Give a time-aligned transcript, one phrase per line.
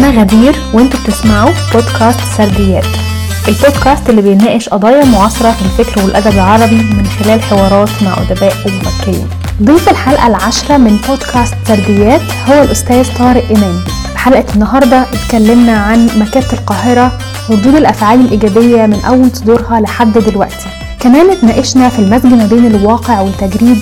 [0.00, 2.84] أنا غدير وأنتوا بتسمعوا بودكاست سرديات.
[3.48, 9.28] البودكاست اللي بيناقش قضايا معاصرة في الفكر والأدب العربي من خلال حوارات مع أدباء ومفكرين
[9.62, 13.74] ضيف الحلقة العاشرة من بودكاست سرديات هو الأستاذ طارق إمام.
[14.12, 20.66] في حلقة النهاردة اتكلمنا عن مكتبة القاهرة وردود الأفعال الإيجابية من أول صدورها لحد دلوقتي.
[21.00, 23.78] كمان اتناقشنا في المزج ما بين الواقع والتجريد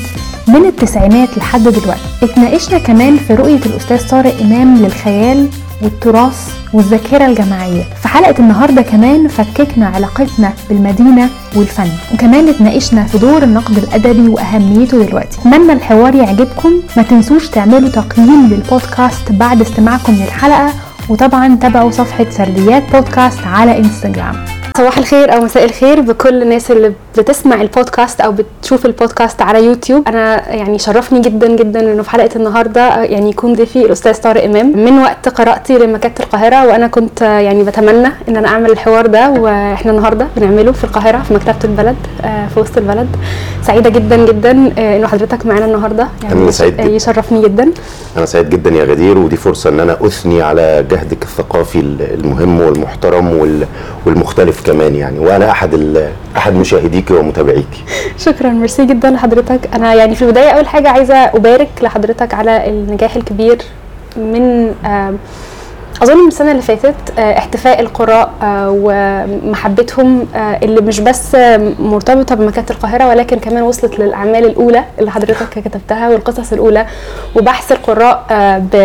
[0.48, 2.00] من التسعينات لحد دلوقتي.
[2.22, 5.48] اتناقشنا كمان في رؤية الأستاذ طارق إمام للخيال
[5.82, 7.82] والتراث والذاكرة الجماعية.
[8.02, 15.04] في حلقة النهاردة كمان فككنا علاقتنا بالمدينة والفن وكمان اتناقشنا في دور النقد الأدبي وأهميته
[15.04, 15.38] دلوقتي.
[15.40, 20.72] أتمنى الحوار يعجبكم ما تنسوش تعملوا تقييم للبودكاست بعد استماعكم للحلقة
[21.08, 24.57] وطبعا تابعوا صفحة سرديات بودكاست على إنستجرام.
[24.78, 30.08] صباح الخير أو مساء الخير بكل الناس اللي بتسمع البودكاست أو بتشوف البودكاست على يوتيوب.
[30.08, 34.76] أنا يعني شرفني جدا جدا إنه في حلقة النهارده يعني يكون ضيفي الأستاذ طارق إمام.
[34.76, 39.92] من وقت قراءتي لمكتبه القاهرة وأنا كنت يعني بتمنى إن أنا أعمل الحوار ده وإحنا
[39.92, 41.96] النهارده بنعمله في القاهرة في مكتبة البلد
[42.54, 43.08] في وسط البلد.
[43.62, 46.08] سعيدة جدا جدا إنه حضرتك معانا النهارده.
[46.22, 46.90] يعني أنا سعيد جدا.
[46.90, 47.70] يشرفني جدا.
[48.16, 53.58] أنا سعيد جدا يا غدير ودي فرصة إن أنا أثني على جهدك الثقافي المهم والمحترم
[54.06, 55.18] والمختلف كمان يعني.
[55.18, 55.96] وأنا أحد
[56.36, 57.68] أحد مشاهديك ومتابعيك.
[58.18, 58.50] شكرا.
[58.50, 59.60] ميرسي جدا لحضرتك.
[59.74, 63.58] أنا يعني في البداية أول حاجة عايزة أبارك لحضرتك على النجاح الكبير
[64.16, 64.74] من
[66.02, 68.30] أظن من السنة اللي فاتت احتفاء القراء
[68.68, 71.34] ومحبتهم اللي مش بس
[71.78, 76.86] مرتبطة بمكانه القاهرة ولكن كمان وصلت للأعمال الأولى اللي حضرتك كتبتها والقصص الأولى
[77.36, 78.24] وبحث القراء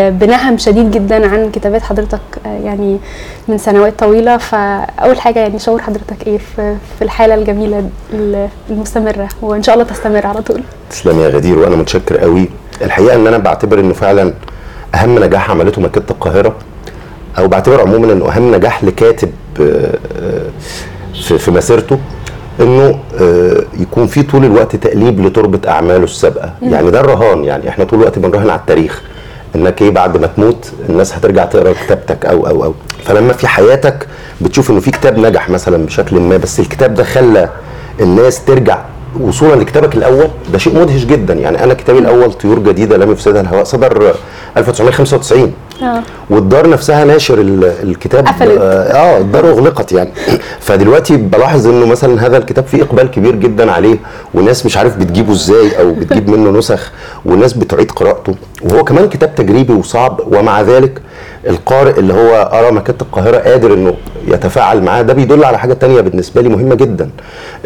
[0.09, 2.97] بنهم شديد جدا عن كتابات حضرتك يعني
[3.47, 4.38] من سنوات طويلة.
[4.38, 6.38] فأول حاجة يعني شعور حضرتك إيه
[6.97, 7.89] في الحالة الجميلة
[8.69, 10.61] المستمرة وإن شاء الله تستمر على طول.
[10.89, 12.50] تسلم يا غدير وأنا متشكر قوي.
[12.81, 14.34] الحقيقة إن أنا بعتبر انه فعلا
[14.95, 16.56] أهم نجاح عملته مكتبه القاهرة
[17.37, 19.29] أو بعتبر عموما إنه أهم نجاح لكاتب
[21.13, 21.99] في مسيرته
[22.59, 22.99] إنه
[23.79, 26.53] يكون في طول الوقت تقليب لتربة أعماله السابقة.
[26.61, 27.43] يعني ده الرهان.
[27.43, 29.01] يعني إحنا طول الوقت بنراهن على التاريخ.
[29.55, 32.73] انك إيه بعد ما تموت الناس هترجع تقرأ كتابتك أو أو أو.
[33.03, 34.07] فلما في حياتك
[34.41, 37.49] بتشوف إنه في كتاب نجح مثلا بشكل ما بس الكتاب ده خلى
[38.01, 38.77] الناس ترجع
[39.22, 41.33] وصولا لكتابك الأول ده شيء مدهش جدا.
[41.33, 44.16] يعني أنا كتابي الأول طيور جديدة لم يفسدها الهواء صدر
[44.58, 46.02] 1995 آه.
[46.30, 47.36] والدار نفسها ناشر
[47.84, 48.28] الكتاب.
[48.28, 48.58] قفلت.
[48.62, 50.09] آه الدار أغلقت يعني.
[50.66, 53.97] فدلوقتي بلاحظ إنه مثلا هذا الكتاب فيه إقبال كبير جدا عليه
[54.34, 56.91] وناس مش عارف بتجيبه إزاي أو بتجيب منه نسخ
[57.25, 58.36] وناس بتعيد قراءته.
[58.62, 60.19] وهو كمان كتاب تجريبي وصعب.
[60.28, 61.02] ومع ذلك
[61.47, 63.94] القارئ اللي هو قرا مكتبه القاهرة قادر إنه
[64.28, 65.02] يتفاعل معاه.
[65.02, 67.09] ده بيدل على حاجة تانية بالنسبة لي مهمة جدا.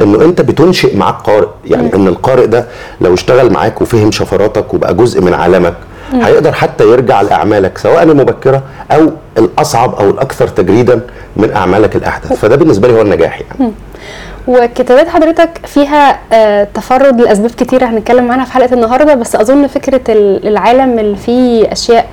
[0.01, 1.47] إنه أنت بتنشئ معاك قارئ.
[1.65, 2.65] يعني إن القارئ ده
[3.01, 5.73] لو اشتغل معاك وفهم شفراتك وبقى جزء من عالمك
[6.13, 11.01] هيقدر حتى يرجع لأعمالك سواء المبكرة أو الأصعب أو الأكثر تجريدا
[11.35, 12.33] من أعمالك الأحدث.
[12.33, 13.71] فده بالنسبة لي هو النجاح يعني.
[14.47, 16.19] وكتابات حضرتك فيها
[16.63, 20.01] تفرد لأسباب كتيرة هنتكلم عنها في حلقة النهارده بس أظن فكرة
[20.47, 22.05] العالم اللي فيه أشياء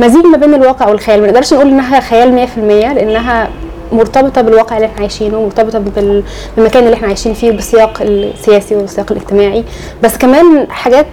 [0.00, 1.20] مزيج ما بين الواقع والخيال.
[1.20, 2.58] ما نقدرش نقول إنها خيال 100%
[2.94, 3.48] لإنها
[3.92, 9.64] مرتبطة بالواقع اللي إحنا عايشينه مرتبطة بالمكان اللي إحنا عايشين فيه بالسياق السياسي والسياق الاجتماعي.
[10.02, 11.06] بس كمان حاجات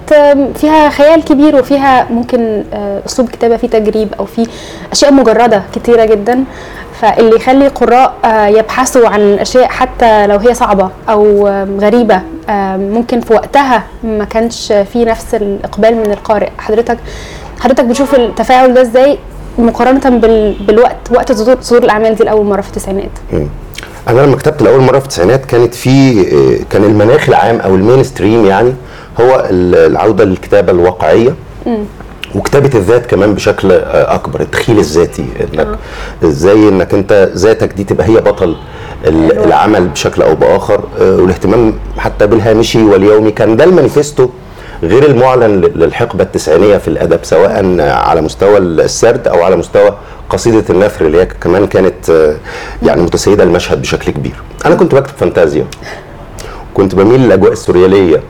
[0.56, 2.63] فيها خيال كبير وفيها ممكن
[3.06, 4.45] أسلوب كتابة فيه تجريب أو فيه
[4.91, 6.44] أشياء مجردة كتيرة جدا.
[7.01, 11.47] فاللي يخلي قراء يبحثوا عن أشياء حتى لو هي صعبة أو
[11.81, 12.22] غريبة
[12.78, 16.50] ممكن في وقتها ما كانش في نفس الإقبال من القارئ.
[16.57, 16.97] حضرتك
[17.59, 19.18] حضرتك بتشوف التفاعل ده إزاي؟
[19.59, 20.56] مقارنة بال...
[20.68, 23.09] بالوقت وقت صدور الأعمال دي لأول مرة في التسعينات.
[24.08, 26.24] أنا لما كتبت لأول مرة في التسعينات كانت في
[26.70, 28.74] كان المناخ العام أو ال mainstream يعني
[29.22, 31.36] هو العودة للكتابة الواقعية.
[31.66, 31.78] م.
[32.36, 35.59] وكتابة الذات كمان بشكل أكبر التخيل الذاتي إنك
[36.24, 36.28] آه.
[36.28, 38.56] إزاي إنك أنت ذاتك دي تبقى هي بطل
[39.06, 40.81] العمل بشكل أو بآخر.
[41.00, 44.30] والاهتمام حتى بالهامشي واليومي كان ده المانيفستو
[44.84, 49.97] غير المعلن للحقبة التسعينية في الأدب سواء على مستوى السرد أو على مستوى
[50.29, 52.33] قصيدة النثر اللي هي كمان كانت
[52.83, 54.36] يعني متسيدة المشهد بشكل كبير.
[54.65, 55.65] أنا كنت بكتب فانتازيا.
[56.74, 58.21] كنت بميل للأجواء السوريالية.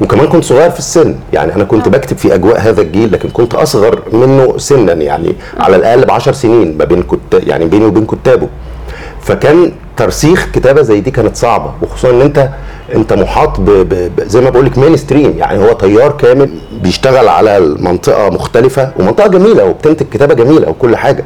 [0.00, 3.54] وكمان كنت صغير في السن يعني أنا كنت بكتب في أجواء هذا الجيل لكن كنت
[3.54, 8.06] أصغر منه سنا يعني على الأقل ب 10 سنين ما بين كت يعني بيني وبين
[8.06, 8.48] كتابه
[9.22, 12.48] فكان ترسيخ كتابة زي دي كانت صعبة وخصوصا إن أنت
[12.94, 16.50] انت محاط ب ب زي ما بقول لك مين ستريم يعني هو تيار كامل
[16.82, 21.24] بيشتغل على المنطقة مختلفة ومنطقة جميلة وبتنتج كتابة جميلة وكل حاجة.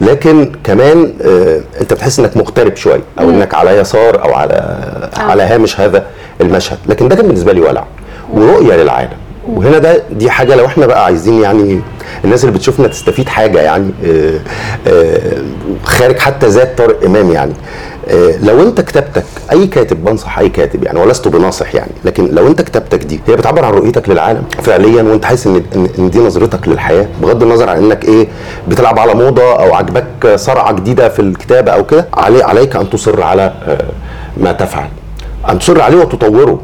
[0.00, 4.78] لكن كمان آه انت بتحس انك مغترب شوية أو انك على يسار أو على
[5.16, 6.06] على هامش هذا
[6.40, 6.78] المشهد.
[6.86, 7.84] لكن ده كان بالنسبة لي ولع.
[8.32, 9.10] ورؤية للعالم.
[9.48, 11.80] وهنا ده دي حاجة لو إحنا بقى عايزين يعني
[12.24, 14.38] الناس اللي بتشوفنا تستفيد حاجة يعني آه،
[14.88, 15.20] آه،
[15.84, 17.52] خارج حتى ذات طارق إمام يعني.
[18.10, 22.46] آه، لو انت كتابتك أي كاتب بنصح أي كاتب يعني ولست بناصح يعني لكن لو
[22.46, 25.62] انت كتابتك دي هي بتعبر عن رؤيتك للعالم فعليا وانت حاسس إن
[25.98, 28.28] ان دي نظرتك للحياة بغض النظر عن إنك إيه
[28.68, 33.22] بتلعب على موضة أو عجبك صرعة جديدة في الكتابة أو كده علي عليك أن تصر
[33.22, 33.52] على
[34.36, 34.88] ما تفعل.
[35.50, 36.50] أن تصر عليه وتطوره.
[36.52, 36.60] وت-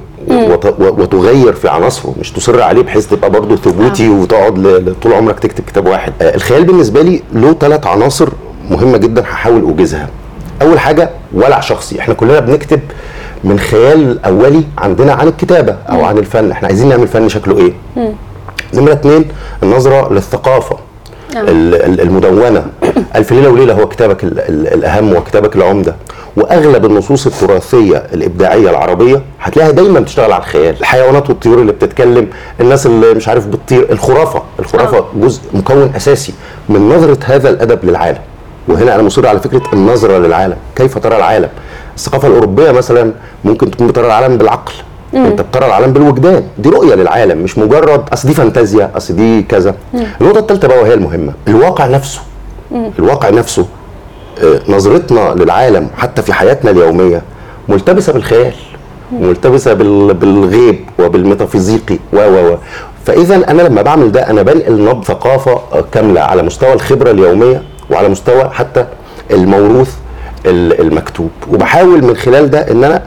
[0.79, 5.39] وتغير في عناصره مش تصر عليه بحيث تبقى برضه ثبوتي وتقعد ل- ل- طول عمرك
[5.41, 6.13] تكتب كتاب واحد.
[6.23, 8.29] آه، الخيال بالنسبة لي له ثلاث عناصر
[8.71, 10.09] مهمة جدا هحاول أوجزها.
[10.63, 12.01] أول حاجة ولع شخصي.
[12.01, 12.81] إحنا كلنا بنكتب
[13.45, 16.51] من خيال أولي عندنا عن الكتابة أو عن الفن.
[16.51, 17.73] إحنا عايزين نعمل فن شكله إيه؟
[18.75, 19.25] نمرة اتنين
[19.63, 20.77] النظرة للثقافة.
[21.37, 22.67] ال- ال- المدونة.
[23.17, 25.97] ألف ليلة وليلة هو كتابك ال- ال- الأهم وكتابك العمدة.
[26.37, 30.81] وأغلب النصوص التراثية الإبداعية العربية هتلاقيها دايما بتشتغل على الخيال.
[30.81, 32.27] الحيوانات والطيور اللي بتتكلم
[32.61, 34.43] الناس اللي مش عارف بتطير الخرافة.
[34.59, 36.33] الخرافة جزء مكون أساسي
[36.69, 38.19] من نظرة هذا الأدب للعالم.
[38.69, 40.57] وهنا أنا مصر على فكرة النظرة للعالم.
[40.77, 41.49] كيف ترى العالم؟
[41.97, 43.13] الثقافة الأوروبية مثلا
[43.45, 44.73] ممكن تكون بترى العالم بالعقل.
[45.15, 46.45] انت بترى العالم بالوجدان.
[46.59, 49.75] دي رؤية للعالم مش مجرد أصل دي فانتازيا أصل دي كذا.
[50.21, 51.33] النقطة الثالثه بقى وهي المهمة.
[51.49, 52.21] الواقع نفسه.
[52.99, 53.67] الواقع نفسه
[54.43, 57.23] آه، نظرتنا للعالم حتى في حياتنا اليومية
[57.69, 58.53] ملتبسة بالخيال
[59.13, 61.99] ملتبسة بال- بالغيب وبالميتافيزيقي.
[62.13, 62.57] و و و.
[63.07, 67.63] فإذا أنا لما بعمل ده أنا بنقل نبض ثقافة آه، كاملة على مستوى الخبرة اليومية
[67.91, 68.87] وعلى مستوى حتى
[69.31, 69.95] الموروث
[70.47, 71.31] ال- المكتوب.
[71.51, 73.03] وبحاول من خلال ده إن أنا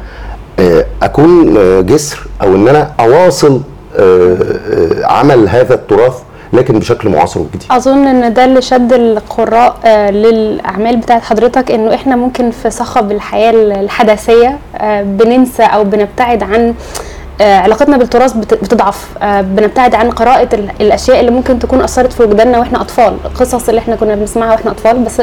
[1.04, 3.62] أكون آه، جسر أو إن أنا أواصل
[4.00, 6.14] آه، آه، عمل هذا التراث
[6.54, 7.64] لكن بشكل معاصر وجديد.
[7.72, 13.12] أظن إن ده اللي شد القراء آه، للأعمال بتاعت حضرتك إنه إحنا ممكن في صخب
[13.12, 16.74] الحياة الحداثيه آه، بننسى أو بنبتعد عن
[17.42, 19.08] آه، علاقتنا بالتراث بت- بتضعف.
[19.22, 23.70] آه، بنبتعد عن قراءة ال- الأشياء اللي ممكن تكون أثرت في وجداننا وإحنا أطفال القصص
[23.70, 25.22] اللي إحنا كنا بنسمعها وإحنا أطفال بس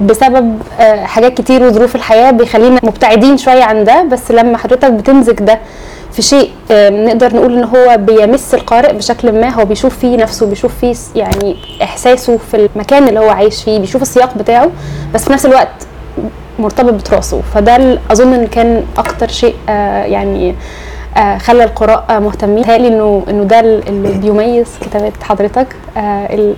[0.00, 5.32] بسبب آه، حاجات كتير وظروف الحياة بيخلينا مبتعدين شوية عن ده بس لما حضرتك بتمزج
[5.34, 5.58] ده
[6.12, 10.46] في شيء آه، نقدر نقول إن هو بيمس القارئ بشكل ما هو بيشوف فيه نفسه
[10.46, 14.70] بيشوف فيه يعني إحساسه في المكان اللي هو عايش فيه بيشوف السياق بتاعه
[15.14, 15.68] بس في نفس الوقت
[16.58, 20.54] مرتبط بتراثه فده أظن إن كان أكتر شيء آه، يعني
[21.38, 22.64] خلى القراء آه، مهتمين.
[22.64, 25.66] تهيألي إنه إنه ده ال- اللي بيميز كتابات حضرتك.
[25.96, 26.00] آه،
[26.34, 26.54] ال-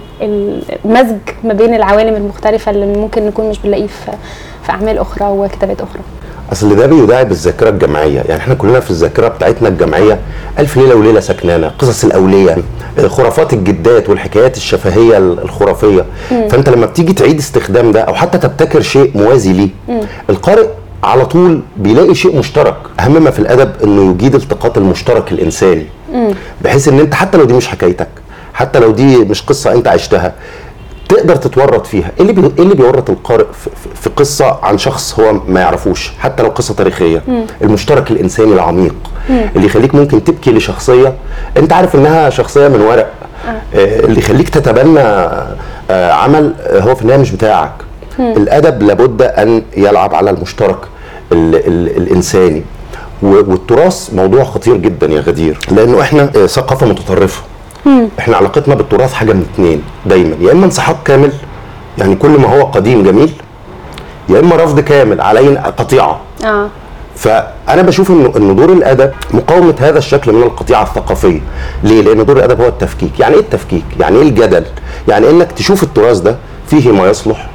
[0.84, 4.12] المزج ما بين العوالم المختلفة اللي ممكن نكون مش بنلاقيه في
[4.66, 6.00] في أعمال أخرى وكتابات أخرى.
[6.52, 8.20] أصل ده بيداعب الذاكره الجماعية.
[8.28, 10.18] يعني إحنا كلنا في الذاكرة بتاعتنا الجمعيه
[10.58, 12.62] ألف ليلة وليلة سكنانه قصص الاولياء
[12.98, 16.04] آه، خرافات الجدات والحكايات الشفهية الخرافية.
[16.28, 19.68] فأنت لما بتيجي تعيد استخدام ده أو حتى تبتكر شيء موازي ليه
[20.30, 20.66] القارئ
[21.05, 22.76] على طول بيلاقي شيء مشترك.
[23.00, 25.87] أهم ما في الأدب إنه يجيد التقاط المشترك الإنساني.
[26.64, 28.08] بحيث إن أنت حتى لو دي مش حكايتك
[28.55, 30.32] حتى لو دي مش قصة أنت عشتها
[31.08, 32.11] تقدر تتورط فيها.
[32.20, 32.41] إيه اللي بي...
[32.58, 33.70] إيه اللي بيورط القارئ في...
[34.02, 37.23] في- قصة عن شخص هو ما يعرفوش؟ حتى لو قصة تاريخية.
[37.62, 38.94] المشترك الإنساني العميق.
[39.31, 41.14] اللي يخليك ممكن تبكي لشخصية.
[41.56, 43.08] أنت عارف إنها شخصية من ورق.
[43.75, 47.73] آه اللي يخليك تتبنى آه عمل آه هو في النهاية مش بتاعك.
[48.18, 50.78] الأدب لابد أن يلعب على المشترك
[51.32, 51.54] ال...
[51.54, 51.96] ال...
[51.96, 52.62] الإنساني.
[53.22, 57.42] والتراث موضوع خطير جدا يا غدير لأنه إحنا آه، ثقافة متطرفة.
[58.18, 61.32] إحنا علاقتنا بالتراث حاجة من اتنين دايما يا إما انسحاق كامل
[61.98, 63.32] يعني كل ما هو قديم جميل
[64.29, 66.20] يا إما رفض كامل علينا قطيعة.
[66.44, 66.69] آه.
[67.17, 71.40] فأنا بشوف إنه ان دور الأدب مقاومة هذا الشكل من القطيعة الثقافية.
[71.84, 73.20] ليه؟ لأن دور الأدب هو التفكيك.
[73.20, 74.64] يعني إيه التفكيك؟ يعني إيه الجدل؟
[75.08, 76.36] يعني إنك تشوف التراث ده
[76.67, 77.50] فيه ما يصلح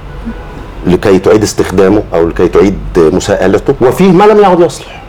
[0.85, 3.73] لكي تعيد استخدامه أو لكي تعيد مساءلته.
[3.81, 5.01] وفيه ما لم يعد يصلح.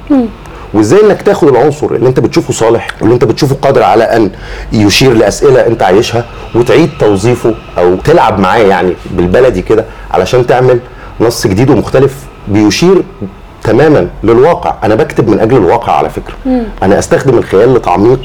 [0.74, 4.30] وإزاي إنك تاخد العنصر اللي أنت بتشوفه صالح واللي أنت بتشوفه قادر على أن
[4.72, 10.78] يشير لأسئلة أنت عايشها وتعيد توظيفه أو تلعب معاه يعني بالبلدي كده علشان تعمل
[11.20, 12.14] نص جديد ومختلف
[12.48, 13.02] بيشير
[13.64, 14.74] تماما للواقع.
[14.84, 16.34] أنا بكتب من أجل الواقع على فكرة.
[16.82, 18.20] أنا أستخدم الخيال لتعميق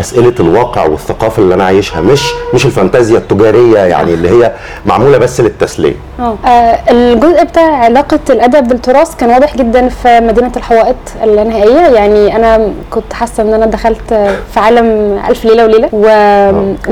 [0.00, 2.22] أسئلة الواقع والثقافة اللي أنا عايشها مش
[2.54, 4.52] مش الفانتازيا التجارية يعني اللي هي
[4.86, 5.94] معمولة بس للتسلية.
[6.20, 6.48] آه،
[6.90, 13.12] الجزء بتاع علاقة الأدب بالتراث كان واضح جدا في مدينة الحوائط اللانهائية يعني أنا كنت
[13.12, 14.14] حاسة إن أنا دخلت
[14.54, 15.88] في عالم ألف ليلة وليلة.
[15.92, 16.04] و...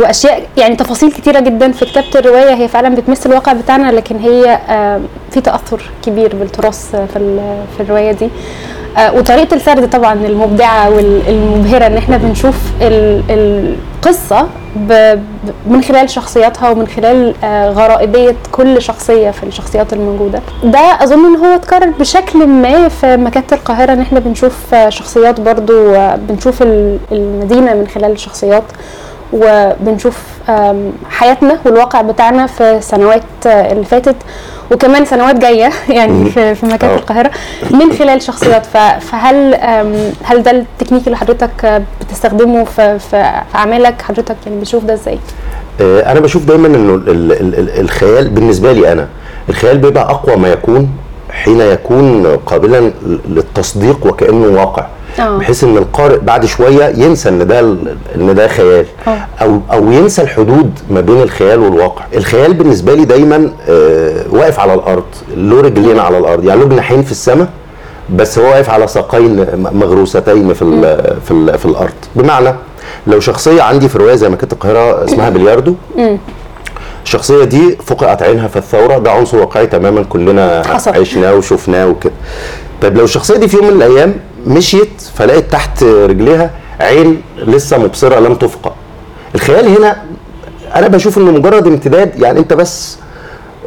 [0.01, 4.59] وأشياء يعني تفاصيل كتيرة جدا في كتابة الرواية هي فعلا بتمس الواقع بتاعنا لكن هي
[4.69, 8.29] آه، في تأثر كبير بالتراث في ال- في الرواية دي.
[8.99, 14.93] آه، وطريقة السرد طبعا المبدعة والمبهرة إن إحنا بنشوف ال- القصة ب...
[15.15, 15.19] ب-
[15.67, 20.41] من خلال شخصياتها ومن خلال آه، غرائبية كل شخصية في الشخصيات الموجودة.
[20.65, 25.41] ده أظن إن هو اتكرر بشكل ما في مكاتب القاهرة إن إحنا بنشوف آه، شخصيات
[25.41, 28.65] برضو بنشوف ال- المدينة من خلال الشخصيات.
[29.33, 30.19] وبنشوف
[31.11, 34.17] حياتنا والواقع بتاعنا في السنوات آه، اللي فاتت
[34.73, 36.95] وكمان سنوات جاية يعني في مكاتب آه.
[36.97, 37.31] القاهرة
[37.71, 38.67] من خلال شخصيات
[39.01, 39.55] فهل
[40.25, 43.17] هل ده التكنيك اللي حضرتك آه، بتستخدمه في في
[43.55, 45.19] أعمالك حضرتك يعني بتشوف ده إزاي؟
[45.81, 49.09] أنا بشوف دايما إنه ال- ال- ال- ال- الخيال بالنسبة لي أنا
[49.49, 50.89] الخيال بيبقى أقوى ما يكون
[51.31, 52.93] حين يكون قابلا
[53.29, 54.87] للتصديق وكأنه واقع
[55.21, 55.39] آه.
[55.39, 57.61] بحيث إن القارئ بعد شوية ينسى إن ده
[58.15, 58.87] إن ده خيال.
[59.09, 59.27] آه.
[59.43, 62.05] أو أو ينسى الحدود ما بين الخيال والواقع.
[62.15, 65.05] الخيال بالنسبة لي دايما آه، واقف على الأرض.
[65.37, 66.45] له رجلين على الأرض.
[66.45, 67.49] يعني له جناحين في السماء
[68.17, 71.93] بس هو واقف على ساقين مغروستين في ال في ال في الأرض.
[72.17, 72.55] بمعنى
[73.07, 75.75] لو شخصية عندي في رواية زي مكتبه القاهرة اسمها بلياردو
[77.05, 78.99] الشخصية دي فقعت عينها في الثورة.
[78.99, 80.03] ده عنصر واقعي تماما.
[80.03, 80.91] كلنا حصل.
[80.91, 82.13] عشناه وشفناه وكده.
[82.83, 84.15] طيب لو الشخصية دي في يوم من الأيام
[84.47, 88.73] مشيت فلقيت تحت رجليها عين لسه مبصرة لم تفقع
[89.35, 89.97] الخيال هنا
[90.75, 92.97] أنا بشوف إنه مجرد امتداد يعني أنت بس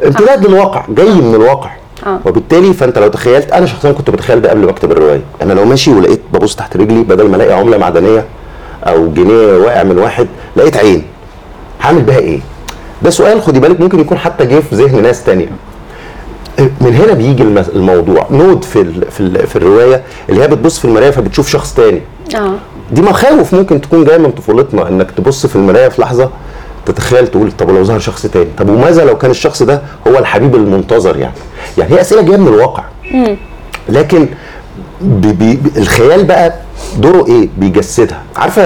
[0.06, 1.70] امتداد للواقع جاي من الواقع.
[2.06, 2.20] آه.
[2.26, 5.20] وبالتالي فأنت لو تخيلت أنا شخصيا كنت بتخيل ده قبل ما أكتب الرواية.
[5.42, 8.24] أنا لو ماشي ولقيت ببص تحت رجلي بدل ما ألاقي عملة معدنية
[8.84, 10.26] أو جنيه واقع من واحد
[10.56, 11.02] لقيت عين.
[11.80, 12.40] هعمل بيها إيه؟
[13.02, 15.48] ده سؤال خدي بالك ممكن يكون حتى جه في ذهن ناس تانية.
[16.58, 18.26] من هنا بيجي الموضوع.
[18.30, 22.02] نود في ال في, ال في الرواية اللي هي بتبص في المراية فبتشوف شخص تاني.
[22.36, 22.54] آه.
[22.92, 26.30] دي مخاوف ممكن تكون جاية من طفولتنا إنك تبص في المراية في لحظة
[26.86, 30.54] تتخيل تقول طب ولو ظهر شخص تاني؟ طب وماذا لو كان الشخص ده هو الحبيب
[30.54, 31.34] المنتظر يعني؟
[31.78, 32.84] يعني هي أسئلة جاية من الواقع.
[33.88, 34.28] لكن
[35.00, 36.54] بي بي الخيال بقى
[36.98, 38.22] دوره إيه؟ بيجسدها.
[38.36, 38.62] عارفة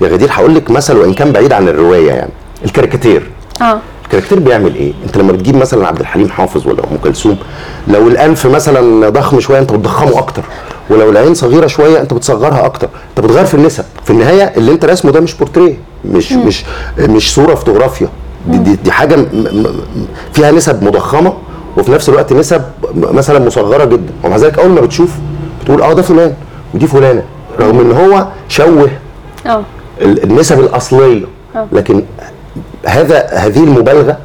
[0.00, 2.30] يا غدير هقول لك مثل وإن كان بعيد عن الرواية يعني.
[2.64, 3.30] الكاريكاتير.
[3.62, 3.78] آه.
[4.14, 7.36] الكاريكاتير بيعمل إيه؟ أنت لما بتجيب مثلا عبد الحليم حافظ ولا أم كلثوم
[7.88, 10.42] لو الأنف مثلا ضخم شوية أنت بتضخمه أكتر
[10.90, 12.88] ولو العين صغيرة شوية أنت بتصغرها أكتر.
[13.10, 13.84] أنت بتغير في النسب.
[14.04, 16.64] في النهاية اللي أنت راسمه ده مش بورتريه مش مش
[16.98, 18.08] مش صورة فوتوغرافيا
[18.48, 19.66] دي, دي, دي حاجة م- م-
[20.32, 21.32] فيها نسب مضخمة
[21.76, 22.62] وفي نفس الوقت نسب
[22.94, 24.12] م- مثلا مصغرة جدا.
[24.24, 25.10] ومع ذلك أول ما بتشوف
[25.62, 26.34] بتقول آه ده فلان
[26.74, 27.22] ودي فلانة
[27.60, 28.90] رغم إن هو شوه
[29.46, 29.62] آه.
[30.00, 31.24] ال- النسب الأصلية.
[31.56, 31.66] آه.
[31.72, 32.02] لكن
[32.86, 34.18] هذا هذه المبالغة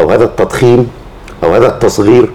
[0.00, 0.88] أو هذا التضخيم
[1.44, 2.30] أو هذا التصغير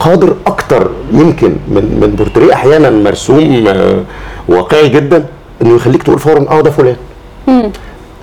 [0.00, 4.00] قادر أكتر يمكن من من بورتريه أحيانا مرسوم آه،
[4.48, 5.24] واقعي جدا
[5.62, 6.96] إنه يخليك تقول فورا آه ده فلان.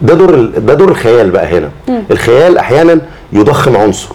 [0.01, 1.69] ده دور ده دور الخيال بقى هنا.
[2.11, 3.01] الخيال أحيانا
[3.33, 4.09] يضخم عنصر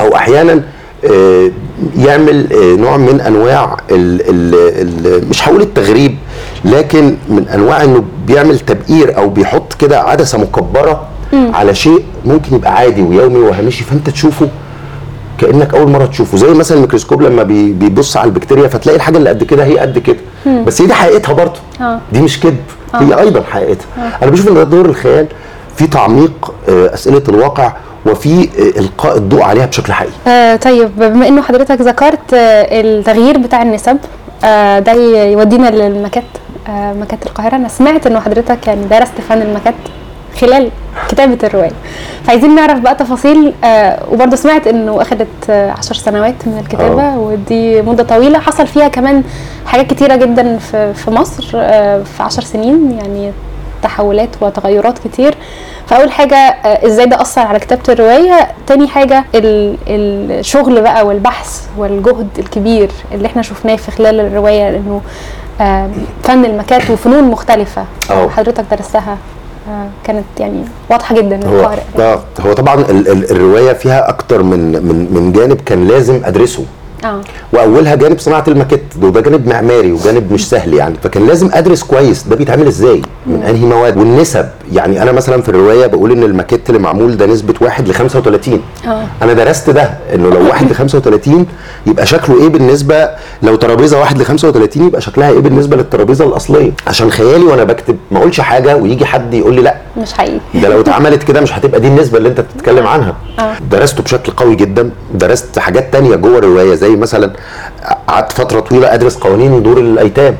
[0.00, 0.62] أو أحيانا
[1.04, 1.50] آه،
[1.96, 4.54] يعمل آه، نوع من أنواع ال ال
[5.14, 6.18] ال مش هقول التغريب
[6.64, 11.06] لكن من أنواع إنه بيعمل تبقير أو بيحط كده عدسة مكبرة
[11.54, 14.48] على شيء ممكن يبقى عادي ويومي وهامشي فأنت تشوفه
[15.38, 16.36] كأنك أول مرة تشوفه.
[16.38, 19.98] زي مثلا الميكروسكوب لما بي- بيبص على البكتيريا فتلاقي الحاجة اللي قد كده هي قد
[19.98, 20.16] كده.
[20.66, 21.60] بس هي دي حقيقتها برضه.
[21.80, 21.98] آه.
[22.12, 22.56] دي مش كذب.
[22.94, 23.86] هي أيضا حقيقتها
[24.22, 25.26] أنا بشوف إن ده دور الخيال
[25.76, 27.72] في تعميق أسئلة الواقع
[28.06, 30.12] وفي إلقاء الضوء عليها بشكل حقيقي.
[30.26, 33.96] آه طيب بما إنه حضرتك ذكرت التغيير بتاع النسب
[34.44, 34.92] آه ده
[35.24, 36.24] يودينا للماكيت
[36.68, 37.56] آه مكات القاهرة.
[37.56, 39.74] أنا سمعت إنه حضرتك يعني درست فن المكات.
[40.40, 40.70] خلال
[41.08, 41.70] كتابة الرواية.
[42.24, 47.18] فعايزين نعرف بقى تفاصيل آه وبرضه سمعت إنه اخذت آه عشر سنوات من الكتابة آه.
[47.18, 48.38] ودي مدة طويلة.
[48.38, 49.22] حصل فيها كمان
[49.66, 53.32] حاجات كتيرة جدا في في مصر آه في عشر سنين يعني
[53.82, 55.34] تحولات وتغيرات كتير.
[55.86, 61.62] فأول حاجة آه، إزاي ده أثر على كتابة الرواية؟ تاني حاجة ال- الشغل بقى والبحث
[61.78, 65.00] والجهد الكبير اللي إحنا شفناه في خلال الرواية انه
[65.60, 67.84] آم، فن المكات وفنون مختلفة.
[68.10, 68.28] أه.
[68.28, 69.16] حضرتك درستها؟ آه،
[70.04, 74.58] كانت يعني واضحة جدا هو للقارئ ده هو طبعا ال ال الرواية فيها أكتر من
[74.72, 76.64] من من جانب كان لازم أدرسه.
[77.04, 77.20] آه.
[77.52, 80.94] وأولها جانب صناعة الماكيت ده وده جانب معماري وجانب مش سهل يعني.
[81.02, 84.46] فكان لازم أدرس كويس ده بيتعمل إزاي؟ من أنهي مواد؟ والنسب.
[84.72, 88.60] يعني أنا مثلا في الرواية بقول إن الماكيت اللي معمول ده نسبة 1 ل 35
[88.86, 89.04] آه.
[89.22, 91.46] أنا درست ده إنه لو 1 ل 35
[91.86, 93.08] يبقى شكله إيه بالنسبة
[93.42, 97.96] لو ترابيزة 1 ل 35 يبقى شكلها إيه بالنسبة للترابيزة الأصلية؟ عشان خيالي وأنا بكتب
[98.10, 100.40] ما أقولش حاجة ويجي حد يقول لي لأ مش حقيقي.
[100.54, 103.16] ده لو اتعملت كده مش هتبقى دي النسبة اللي انت بتتكلم عنها.
[103.38, 103.54] آه.
[103.70, 107.32] درسته بشكل قوي جدا درست حاجات تانية جوه الرواية زي مثلا
[108.08, 110.36] قعدت فترة طويلة أدرس قوانين دور الأيتام.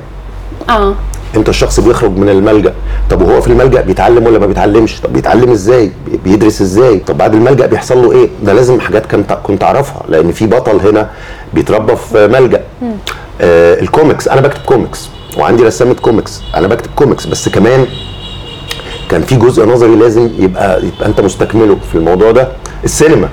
[0.71, 0.95] آه.
[1.37, 2.75] إمتى الشخص بيخرج من الملجأ.
[3.11, 7.19] طب وهو في الملجأ بيتعلم ولا ما بيتعلمش؟ طب بيتعلم إزاي؟ بي- بيدرس إزاي؟ طب
[7.19, 11.11] بعد الملجأ بيحصل له إيه؟ ده لازم حاجات كنت كنت أعرفها لأن في بطل هنا
[11.55, 12.63] بيتربى في ملجأ.
[13.41, 14.29] آه الكوميكس.
[14.29, 15.09] أنا بكتب كوميكس
[15.39, 16.41] وعندي رسامة كوميكس.
[16.55, 17.87] أنا بكتب كوميكس بس كمان
[19.11, 22.49] كان في جزء نظري لازم يبقى يبقى انت مستكمله في الموضوع ده.
[22.85, 23.29] السينما.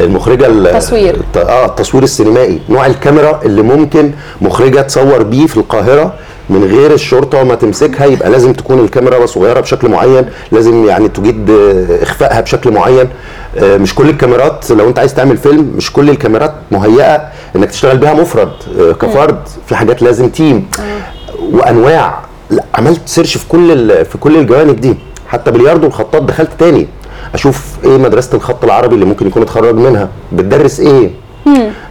[0.00, 1.14] المخرجة ال- تصوير.
[1.14, 2.60] الت- آه التصوير السينمائي.
[2.68, 6.14] نوع الكاميرا اللي ممكن مخرجة تصور بيه في القاهرة
[6.50, 11.50] من غير الشرطة وما تمسكها يبقى لازم تكون الكاميرا صغيرة بشكل معين لازم يعني تجيد
[11.50, 13.08] آه، إخفائها بشكل معين.
[13.58, 17.22] آه، مش كل الكاميرات لو انت عايز تعمل فيلم مش كل الكاميرات مهيئة
[17.56, 19.38] انك تشتغل بيها مفرد آه، كفرد.
[19.68, 20.66] في حاجات لازم team.
[21.52, 22.23] وأنواع.
[22.50, 24.94] لا عملت search في كل في كل الجوانب دي.
[25.28, 26.88] حتى بلياردو الخطاط دخلت تاني.
[27.34, 30.08] أشوف إيه مدرسة الخط العربي اللي ممكن يكون اتخرج منها.
[30.32, 31.10] بتدرس إيه؟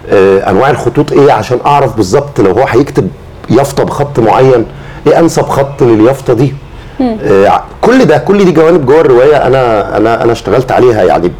[0.09, 3.07] آه أنواع الخطوط إيه عشان أعرف بالظبط لو هو هيكتب
[3.49, 4.65] يافطة بخط معين
[5.07, 6.53] إيه أنسب خط لليافطة دي؟
[7.01, 11.31] آه كل ده كل دي جوانب جوه الرواية أنا أنا أنا اشتغلت عليها يعني.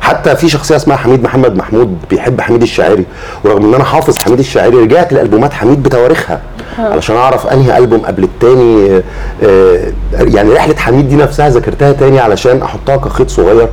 [0.00, 3.04] حتى في شخصية اسمها حميد محمد محمود بيحب حميد الشاعري.
[3.44, 6.40] ورغم إن أنا حافظ حميد الشاعري رجعت لألبومات حميد بتواريخها.
[6.88, 9.02] علشان أعرف أنهي ألبوم قبل التاني آه،
[9.44, 13.68] آه، يعني رحلة حميد دي نفسها ذاكرتها تاني علشان أحطها كخيط صغير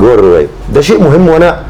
[0.00, 0.46] جوه الرواية.
[0.74, 1.60] ده شيء مهم وأنا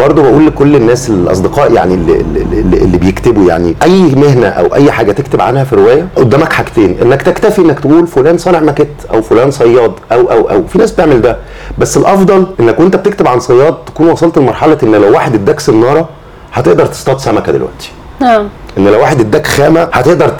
[0.00, 4.92] برضو بقول لكل الناس الأصدقاء يعني اللي, اللي, اللي بيكتبوا يعني أي مهنة أو أي
[4.92, 9.22] حاجة تكتب عنها في روايه قدامك حاجتين إنك تكتفي إنك تقول فلان صانع ماكيت أو
[9.22, 10.66] فلان صياد أو أو أو.
[10.66, 11.36] في ناس بتعمل ده.
[11.78, 16.08] بس الأفضل إنك وأنت بتكتب عن صياد تكون وصلت لمرحلة إن لو واحد اداك سنارة
[16.52, 17.90] هتقدر تصطاد سمكة دلوقتي.
[18.22, 18.46] آه
[18.78, 20.32] إن لو واحد إداك خامة هتقدر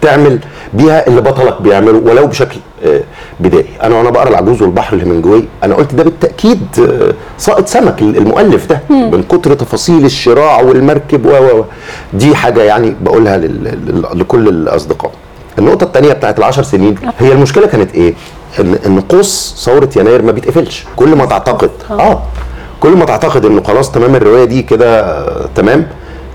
[0.00, 0.38] تعمل
[0.74, 3.00] بيها اللي بطلك بيعمله ولو بشكل آه،
[3.40, 3.66] بدائي.
[3.82, 8.80] أنا وأنا بقرأ العجوز والبحر الهمنجوي أنا قلت ده بالتأكيد آه، ساقط سمك المؤلف ده
[8.90, 11.64] من كتر تفاصيل الشراع والمركب و.
[12.14, 13.36] دي حاجة يعني بقولها
[14.14, 15.10] لكل الأصدقاء.
[15.58, 18.14] النقطة الثانية بتاعت العشر سنين هي المشكلة كانت إيه؟
[18.60, 20.84] ان إن قوس ثورة يناير ما بيتقفلش.
[20.96, 22.22] كل ما تعتقد آه
[22.80, 25.86] كل ما تعتقد إنه خلاص تمام الرواية دي كده آه، تمام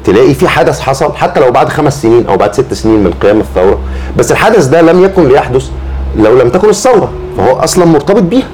[0.05, 3.39] تلاقي في حدث حصل حتى لو بعد خمس سنين أو بعد ست سنين من قيام
[3.39, 3.79] الثورة
[4.17, 5.70] بس الحدث ده لم يكن ليحدث
[6.17, 8.48] لو لم تكن الثورة فهو أصلا مرتبط بيها.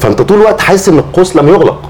[0.00, 1.80] فأنت طول الوقت حاسس إن القوس لم يغلق.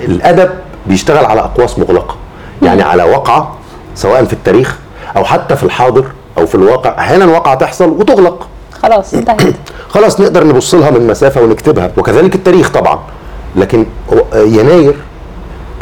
[0.00, 0.50] الأدب
[0.86, 2.16] بيشتغل على أقواس مغلقة
[2.62, 3.54] يعني على واقعه
[3.94, 4.78] سواء في التاريخ
[5.16, 6.04] أو حتى في الحاضر
[6.38, 8.46] أو في الواقع أحيانا واقعه تحصل وتغلق.
[8.82, 9.54] خلاص انتهت.
[9.94, 12.98] خلاص نقدر نبص لها من مسافة ونكتبها وكذلك التاريخ طبعا.
[13.56, 13.86] لكن
[14.34, 14.94] يناير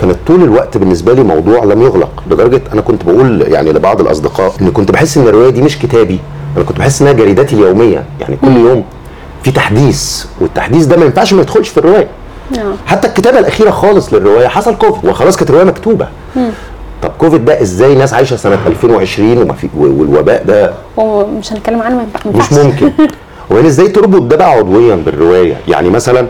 [0.00, 4.52] كانت طول الوقت بالنسبة لي موضوع لم يغلق لدرجة أنا كنت بقول يعني لبعض الأصدقاء
[4.60, 6.18] إن كنت بحس إن الرواية دي مش كتابي
[6.56, 8.84] أنا كنت بحس إنها جريدتي اليومية يعني كل يوم
[9.42, 12.08] في تحديث والتحديث ده ما ينفعش ما يدخلش في الرواية.
[12.58, 12.74] آه.
[12.86, 16.08] حتى الكتابة الأخيرة خالص للرواية حصل كوفيد وخلاص كانت الرواية مكتوبة.
[17.02, 22.06] طب كوفيد ده إزاي ناس عايشة سنة 2020 وما في والوباء ده؟ ومش هنتكلم عنه
[22.34, 22.52] مش.
[22.52, 22.90] ممكن.
[23.50, 26.26] وبعدين إزاي تربط ده بقى عضويا بالرواية؟ يعني مثلا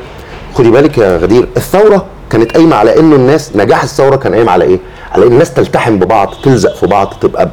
[0.55, 4.65] خدي بالك يا غدير الثورة كانت قايمة على إنه الناس نجاح الثورة كان قايم على
[4.65, 4.79] إيه؟
[5.13, 7.49] على إن الناس تلتحم ببعض تلزق في بعض تبقى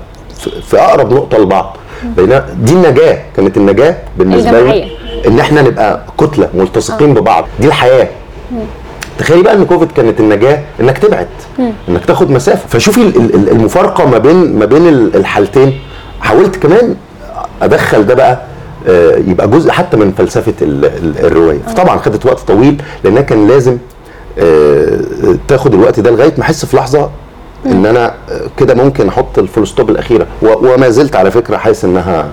[0.67, 1.77] في- أقرب نقطة لبعض.
[2.17, 4.91] لأن دي النجاة كانت النجاة بالنسبة لي.
[5.27, 7.45] إن إحنا نبقى كتلة ملتصقين ببعض.
[7.59, 8.07] دي الحياة.
[9.19, 11.27] تخيلي بقى إن كوفيد كانت النجاة إنك تبعد
[11.89, 12.67] إنك تاخد مسافة.
[12.67, 15.79] فشوفي ال- ال- المفارقة ما بين ما بين ال- الحالتين.
[16.21, 16.95] حاولت كمان
[17.61, 18.41] أدخل ده بقى
[18.87, 21.59] آه، يبقى جزء حتى من فلسفة ال- ال- الرواية.
[21.67, 23.77] فطبعا خدت وقت طويل لانها كان لازم آه،
[25.47, 27.09] تاخد الوقت ده لغاية ما أحس في لحظة
[27.65, 30.27] إن أنا آه، كده ممكن أحط ال full stop الأخيرة.
[30.41, 32.29] وما زلت على فكرة حاسس إنها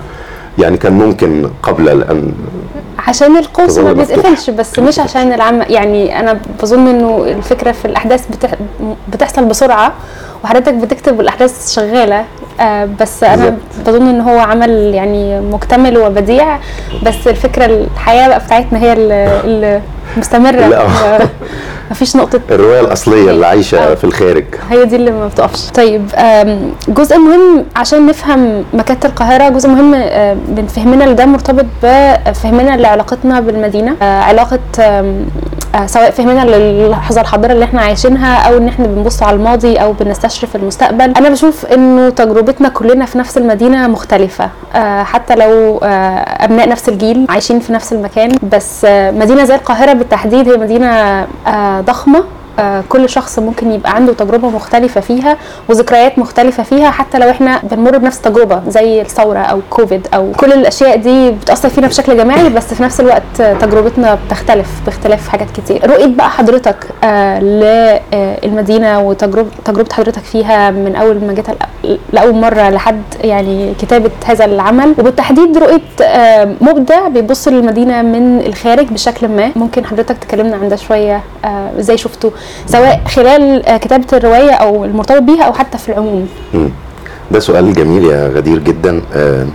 [0.59, 2.31] يعني كان ممكن قبل ان
[3.07, 3.93] عشان القوس ما.
[3.93, 8.55] بيتقفلش بس مش عشان العام يعني أنا بظن إنه الفكرة في الأحداث بتح...
[9.13, 9.93] بتحصل بسرعة.
[10.43, 12.25] وحضرتك بتكتب والأحداث شغالة
[12.59, 13.57] آه بس أنا.
[13.87, 16.57] بظن إن هو عمل يعني مكتمل وبديع
[17.03, 19.81] بس الفكرة الحياة بقى بتاعتنا هي ال-
[20.17, 20.81] المستمرة لا.
[20.81, 21.19] آه،
[21.91, 23.95] مفيش نقطة الرواية الأصلية اللي عايشة آه.
[23.95, 26.07] في الخارج هي دي اللي ما بتقفش طيب
[26.87, 33.39] جزء مهم عشان نفهم مكانة القاهرة جزء مهم آم، من فهمنا لده مرتبط بفهمنا لعلاقتنا
[33.39, 34.21] بالمدينة آه،
[34.79, 35.15] آه،
[35.85, 40.55] سواء فهمنا للحظة الحاضرة اللي إحنا عايشينها أو إن إحنا بنبص على الماضي أو بنستشرف
[40.55, 44.49] المستقبل أنا بشوف انه تجربتنا كلنا في نفس المدينة مختلفة.
[44.75, 45.85] آه، حتى لو آه،
[46.45, 50.87] أبناء نفس الجيل عايشين في نفس المكان بس آه، مدينة زي القاهرة بالتحديد هي مدينة
[51.47, 52.19] آه، ضخمة.
[52.19, 52.23] آه،
[52.89, 55.37] كل شخص ممكن يبقى عنده تجربة مختلفة فيها
[55.69, 56.91] وذكريات مختلفة فيها.
[56.91, 61.69] حتى لو إحنا بنمر بنفس التجربة زي الثورة أو كوفيد أو كل الأشياء دي بتأثر
[61.69, 65.89] فينا بشكل جماعي بس في نفس الوقت آه، تجربتنا بتختلف باختلاف حاجات كتير.
[65.91, 71.45] رؤية بقى حضرتك آه للمدينة وتجربه تجربة حضرتك فيها من أول ما جيت
[72.13, 74.95] لأول مرة لحد يعني كتابة هذا العمل.
[74.99, 79.51] وبالتحديد رؤية آه مبدع بيبص للمدينة من الخارج بشكل ما.
[79.55, 82.31] ممكن حضرتك تكلمنا عن ده شوية؟ آه، إزاي شفته؟
[82.65, 86.27] سواء خلال آه، كتابة الرواية أو المرتبط بيها أو حتى في العموم.
[86.53, 86.69] مم.
[87.31, 89.01] ده سؤال جميل يا غدير جدا.
[89.15, 89.45] آه،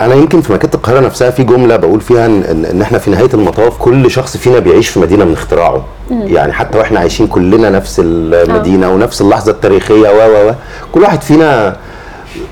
[0.00, 3.30] أنا يمكن في مكتبه القاهرة نفسها في جملة بقول فيها إن, إن, إحنا في نهاية
[3.34, 5.84] المطاف كل شخص فينا بيعيش في مدينة من اختراعه.
[6.10, 10.52] يعني حتى وإحنا عايشين كلنا نفس المدينة ونفس اللحظة التاريخية و و.
[10.92, 11.76] كل واحد فينا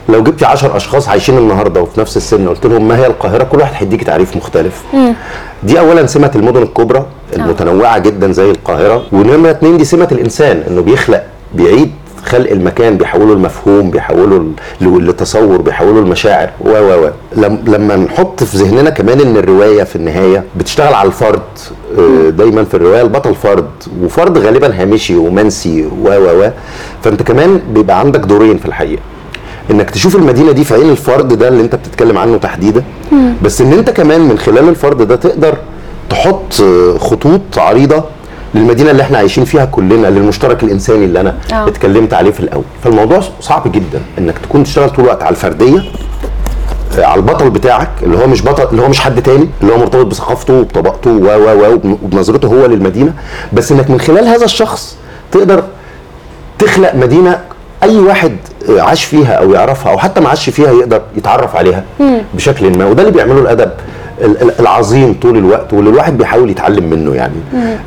[0.09, 3.59] لو جبتي 10 أشخاص عايشين النهارده وفي نفس السن قلت لهم ما هي القاهرة كل
[3.59, 4.83] واحد هيديكي تعريف مختلف.
[5.63, 10.81] دي اولا سمة المدن الكبرى المتنوعة جدا زي القاهرة ونمرة اتنين دي سمة الإنسان إنه
[10.83, 11.23] بيخلق
[11.55, 11.91] بيعيد
[12.25, 14.45] خلق المكان بيحوله لمفهوم بيحوله
[14.81, 17.11] لتصور بيحوله لمشاعر و و و.
[17.37, 21.43] لم- لما نحط في ذهننا كمان إن الرواية في النهاية بتشتغل على الفرد
[21.99, 23.69] آه، دايما في الرواية البطل فرد
[24.03, 26.51] وفرد غالبا هامشي ومنسي و و و.
[27.03, 29.03] فأنت كمان بيبقى عندك دورين في الحقيقة.
[29.71, 32.85] انك تشوف المدينة دي في عين الفرد ده اللي انت بتتكلم عنه تحديدا.
[33.43, 35.55] بس ان انت كمان من خلال الفرد ده تقدر
[36.11, 36.55] تحط
[36.99, 38.05] خطوط عريضة
[38.55, 41.69] للمدينة اللي إحنا عايشين فيها كلنا للمشترك الإنساني اللي أنا آه.
[41.69, 42.65] اتكلمت عليه في الأول.
[42.85, 45.83] فالموضوع صعب جدا انك تكون تشتغل طول الوقت على الفردية
[46.99, 49.79] آه، على البطل بتاعك اللي هو مش بطل اللي هو مش حد تاني اللي هو
[49.79, 53.13] مرتبط بثقافته وبطبقته و و و وبن- وبنظرته هو للمدينة.
[53.53, 54.97] بس انك من خلال هذا الشخص
[55.33, 55.63] تقدر
[56.59, 57.41] تخلق مدينة
[57.85, 58.37] أي واحد
[58.79, 61.85] عاش فيها أو يعرفها أو حتى ما عاش فيها يقدر يتعرف عليها
[62.35, 62.85] بشكل ما.
[62.87, 63.71] وده اللي بيعمله الأدب
[64.21, 67.35] ال- ال- العظيم طول الوقت واللي الواحد بيحاول يتعلم منه يعني.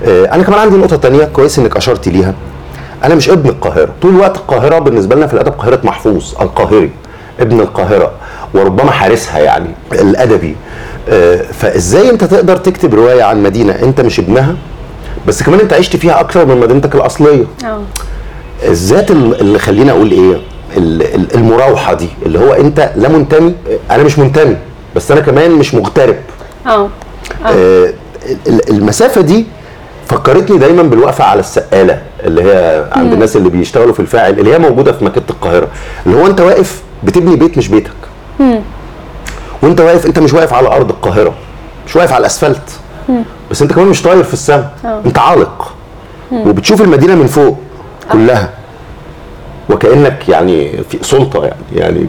[0.06, 2.34] آه أنا كمان عندي نقطة تانية كويس إنك أشرتي ليها.
[3.04, 3.90] أنا مش ابن القاهرة.
[4.02, 6.90] طول الوقت القاهرة بالنسبة لنا في الأدب قاهرة محفوظ القاهري
[7.40, 8.12] ابن القاهرة
[8.54, 10.56] وربما حارسها يعني الأدبي.
[11.10, 14.56] آه فإزاي أنت تقدر تكتب رواية عن مدينة أنت مش ابنها
[15.28, 17.82] بس كمان أنت عشت فيها أكثر من مدينتك الأصلية؟ آه.
[18.63, 20.41] الذات ال- اللي خلينا أقول إيه
[20.78, 23.54] ال- ال- المراوحة دي اللي هو أنت لا منتمي
[23.91, 24.58] أنا مش منتمي
[24.96, 26.15] بس أنا كمان مش مغترب.
[26.67, 26.89] آه.
[27.46, 27.93] آه،
[28.48, 29.46] ال- المسافة دي
[30.08, 34.60] فكرتني دايما بالوقفة على السقالة اللي هي عند الناس اللي بيشتغلوا في الفاعل اللي هي
[34.60, 35.67] موجودة في مكتبة القاهرة.
[36.06, 37.91] اللي هو أنت واقف بتبني بيت مش بيتك.
[39.63, 41.34] وأنت واقف أنت مش واقف على أرض القاهرة
[41.88, 42.62] مش واقف على الأسفلت.
[43.52, 44.74] بس أنت كمان مش طاير في السماء
[45.06, 45.74] أنت عالق.
[46.32, 47.58] وبتشوف المدينة من فوق.
[48.12, 48.50] كلها.
[49.70, 52.08] وكأنك يعني في سلطة يعني يعني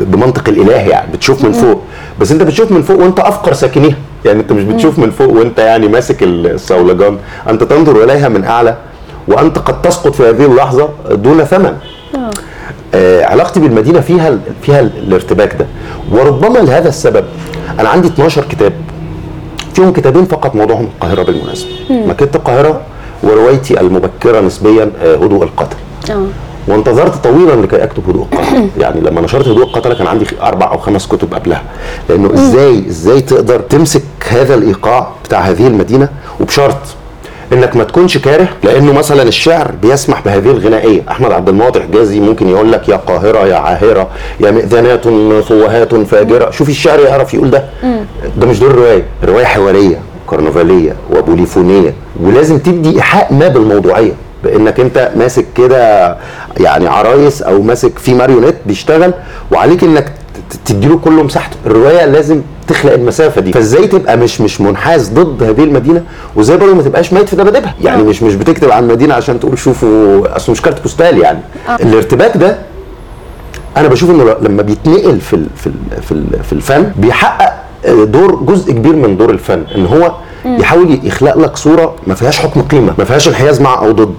[0.00, 1.82] بمنطق الإله يعني بتشوف من فوق.
[2.20, 3.96] بس أنت بتشوف من فوق وأنت أفقر ساكنيها.
[4.24, 7.18] يعني أنت مش بتشوف من فوق وأنت يعني ماسك الصولجان.
[7.48, 8.76] أنت تنظر إليها من أعلى
[9.28, 11.76] وأنت قد تسقط في هذه اللحظة دون ثمن.
[12.94, 13.24] آه.
[13.24, 15.66] علاقتي بالمدينة فيها فيها ال- الارتباك ده.
[16.12, 17.24] وربما لهذا السبب
[17.80, 18.72] أنا عندي 12 كتاب.
[19.74, 21.70] فيهم كتابين فقط موضوعهم القاهرة بالمناسبة.
[21.90, 22.80] مكتبة القاهرة
[23.22, 25.76] وروايتي المبكرة نسبيا آه، هدوء القتل.
[26.10, 26.26] آه.
[26.68, 28.68] وانتظرت طويلا لكي أكتب هدوء القتل.
[28.82, 31.62] يعني لما نشرت هدوء القتل كان عندي أربع أو خمس كتب قبلها.
[32.08, 36.08] لأنه إزاي إزاي تقدر تمسك هذا الإيقاع بتاع هذه المدينة؟
[36.40, 36.76] وبشرط
[37.52, 41.02] إنك ما تكونش كاره لأنه مثلا الشعر بيسمح بهذه الغنائية.
[41.10, 44.08] أحمد عبد الماطر حجازي ممكن يقول لك يا قاهرة يا عاهرة
[44.40, 45.08] يا مئذنات
[45.44, 46.50] فوهات فاجرة.
[46.50, 47.64] شوفي الشعر يعرف يقول ده.
[48.36, 50.00] ده مش دور الروايه الروايه حوارية.
[50.26, 54.12] كرنفالية وبوليفونية ولازم تدي إيحاء ما بالموضوعية
[54.44, 56.16] بإنك أنت ماسك كده
[56.60, 59.12] يعني عرايس أو ماسك في ماريونيت بيشتغل
[59.52, 60.12] وعليك إنك
[60.50, 61.56] ت- تديله كله مساحته.
[61.66, 63.52] الرواية لازم تخلق المسافة دي.
[63.52, 66.02] فإزاي تبقى مش مش منحاز ضد هذه المدينة؟
[66.36, 69.58] وإزاي برضه ما تبقاش ميت في دباديبها؟ يعني مش مش بتكتب عن مدينه عشان تقول
[69.58, 71.38] شوفوا أصل مش carte postale يعني.
[71.80, 72.58] الارتباك ده
[73.76, 77.52] أنا بشوف إنه لما بيتنقل في ال- في ال- في ال- في الفن بيحقق
[78.04, 80.12] دور جزء كبير من دور الفن إن هو
[80.46, 84.14] يحاول يخلق لك صورة ما فيهاش حكم قيمة ما فيهاش انحياز مع أو ضد.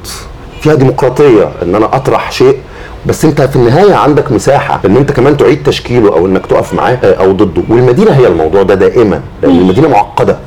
[0.61, 2.57] فيها ديمقراطية إن أنا أطرح شيء
[3.05, 6.97] بس أنت في النهاية عندك مساحة إن أنت كمان تعيد تشكيله أو إنك تقف معاه
[7.03, 7.61] آه، أو ضده.
[7.69, 10.37] والمدينة هي الموضوع ده دائما لأن المدينة معقدة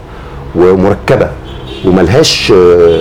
[0.56, 1.28] ومركبة
[1.84, 3.00] وملهاش آه،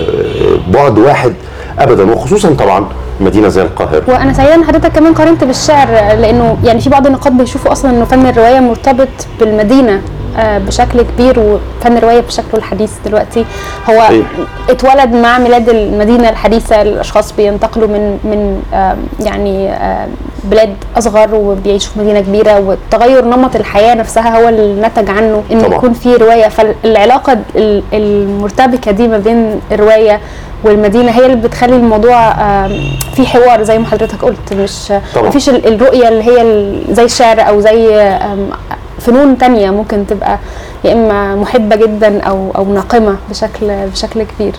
[0.74, 1.34] بعد واحد
[1.78, 2.12] ابدا.
[2.12, 2.86] وخصوصا طبعا
[3.20, 7.36] مدينة زي القاهرة وأنا سعيدة إن حضرتك كمان قارنت بالشعر لأنه يعني في بعض النقاد
[7.36, 9.08] بيشوفوا أصلا إنه فن الرواية مرتبط
[9.40, 10.00] بالمدينة
[10.38, 13.44] آه، بشكل كبير وفن الرواية بشكله الحديث دلوقتي
[13.90, 14.24] هو أيوة.
[14.70, 20.08] اتولد مع ميلاد المدينة الحديثة الأشخاص بينتقلوا من من آم، يعني آم،
[20.44, 25.60] بلاد أصغر وبيعيشوا في مدينة كبيرة وتغير نمط الحياة نفسها هو اللي نتج عنه إن
[25.60, 25.74] طبعا.
[25.74, 30.20] يكون في رواية فالعلاقة ال- المرتبكة دي ما بين الرواية
[30.64, 32.32] والمدينة هي اللي بتخلي الموضوع
[33.14, 35.28] في حوار زي ما حضرتك قلت مش طبعا.
[35.28, 38.10] مفيش ال- الرؤية اللي هي زي الشعر أو زي
[39.00, 40.38] فنون تانية ممكن تبقى
[40.84, 44.52] يا إما محبة جدا أو أو ناقمة بشكل بشكل كبير.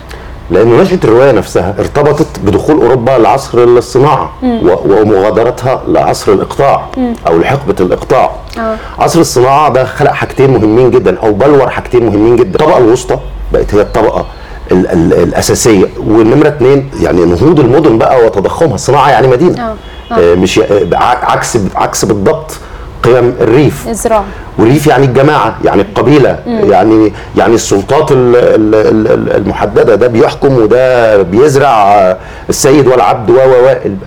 [0.50, 6.86] لأن نشأة الرواية نفسها ارتبطت بدخول أوروبا لعصر الصناعة و- ومغادرتها لعصر الإقطاع
[7.26, 8.30] أو لحقبة الإقطاع.
[8.58, 8.76] آه.
[8.98, 12.60] عصر الصناعة ده خلق حاجتين مهمين جدا أو بلور حاجتين مهمين جدا.
[12.60, 13.18] الطبقة الوسطى
[13.52, 14.26] بقت هي الطبقة
[14.72, 15.86] ال ال الأساسية.
[16.06, 18.74] والنمرة اتنين يعني نهوض المدن بقى وتضخمها.
[18.74, 19.62] الصناعة يعني مدينة.
[19.62, 19.74] آه.
[20.14, 20.34] آه.
[20.34, 20.86] مش آه،
[21.22, 22.50] عكس عكس بالضبط
[23.02, 23.88] قيم الريف.
[23.88, 24.24] الزراعه
[24.58, 26.38] والريف يعني الجماعة يعني القبيلة.
[26.46, 29.94] يعني يعني السلطات ال- ال- ال- المحددة.
[29.94, 32.16] ده بيحكم وده بيزرع آه،
[32.48, 33.36] السيد والعبد و.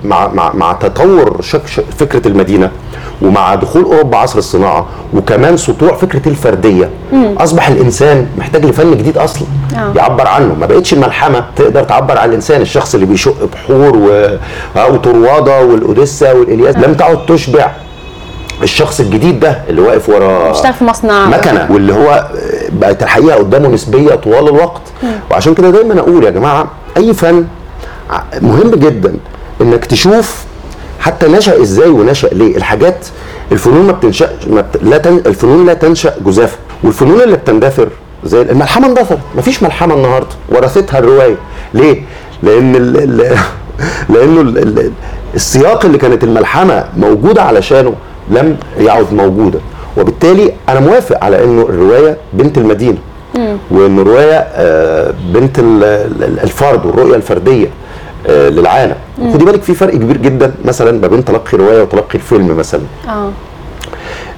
[0.04, 2.72] مع مع مع تطور شك شك- فكرة المدينة.
[3.22, 6.90] ومع دخول أوروبا عصر الصناعة وكمان سطوع فكرة الفردية
[7.38, 9.92] أصبح الإنسان محتاج لفن جديد أصلا آه.
[9.96, 10.54] يعبر عنه.
[10.60, 14.38] ما بقتش الملحمه تقدر تعبر عن الإنسان الشخص اللي بيشق بحور و-
[14.94, 16.76] وطرواده والاوديسا والإلياس.
[16.78, 17.72] لم تعد تشبع
[18.64, 21.26] الشخص الجديد ده اللي واقف ورا بيشتغل في مصنع.
[21.28, 22.28] مكنة واللي هو
[22.70, 24.82] بقت الحقيقة قدامه نسبية طوال الوقت.
[25.32, 27.46] وعشان كده دايما أقول يا جماعة أي فن
[28.42, 29.16] مهم جدا
[29.62, 30.44] إنك تشوف
[31.06, 33.08] حتى نشأ إزاي ونشأ ليه؟ الحاجات
[33.52, 34.84] الفنون ما بتنشأ ما بت...
[34.84, 35.22] لا تن...
[35.26, 37.90] الفنون لا تنشأ جزافا والفنون اللي بتندثر
[38.24, 41.36] زي الملحمة اندثرت مفيش ملحمة النهارده ورثتها الرواية
[41.74, 42.02] ليه؟
[42.44, 42.98] لأن ال...
[42.98, 43.38] ال...
[44.14, 44.58] لأنه ال...
[44.58, 44.92] ال...
[45.36, 47.94] السياق اللي كانت الملحمة موجودة علشانه
[48.30, 49.60] لم يعد موجودا
[49.98, 52.98] وبالتالي أنا موافق على إنه الرواية بنت المدينة
[53.72, 55.84] وان الرواية آه، بنت ال-
[56.24, 57.68] ال- الفرد والرؤية الفردية
[58.30, 58.96] للعالم.
[59.34, 62.82] خدي بالك في فرق كبير جدا مثلا ما بين تلقي رواية وتلقي الفيلم مثلا.
[63.08, 63.30] آه.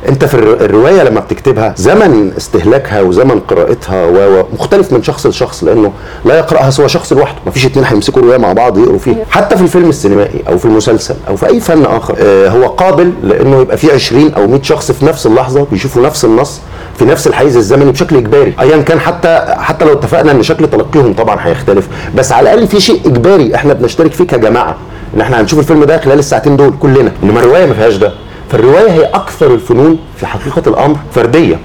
[0.10, 5.26] أنت في الر- الرواية لما بتكتبها زمن استهلاكها وزمن قراءتها و- و- مختلف من شخص
[5.26, 5.92] لشخص لأنه
[6.26, 7.38] لا يقرأها سوى شخص لوحده.
[7.48, 9.26] مفيش اتنين هيمسكوا رواية مع بعض يقروا فيها.
[9.32, 13.14] حتى في الفيلم السينمائي أو في المسلسل أو في أي فن آخر آه، هو قابل
[13.24, 16.60] لأنه يبقى في 20 أو 100 شخص في نفس اللحظة بيشوفوا نفس النص.
[16.98, 18.54] في نفس الحيز الزمني بشكل إجباري.
[18.60, 21.88] ايا كان حتى حتى لو اتفقنا إن شكل تلقيهم طبعا هيختلف.
[22.16, 24.76] بس على الأقل في شيء إجباري إحنا بنشترك فيه كجماعة.
[25.16, 27.12] إن إحنا هنشوف الفيلم ده خلال الساعتين دول كلنا.
[27.24, 28.12] إنما الرواية ما فيهاش ده.
[28.52, 31.60] فالرواية هي أكثر الفنون في حقيقة الأمر فردية.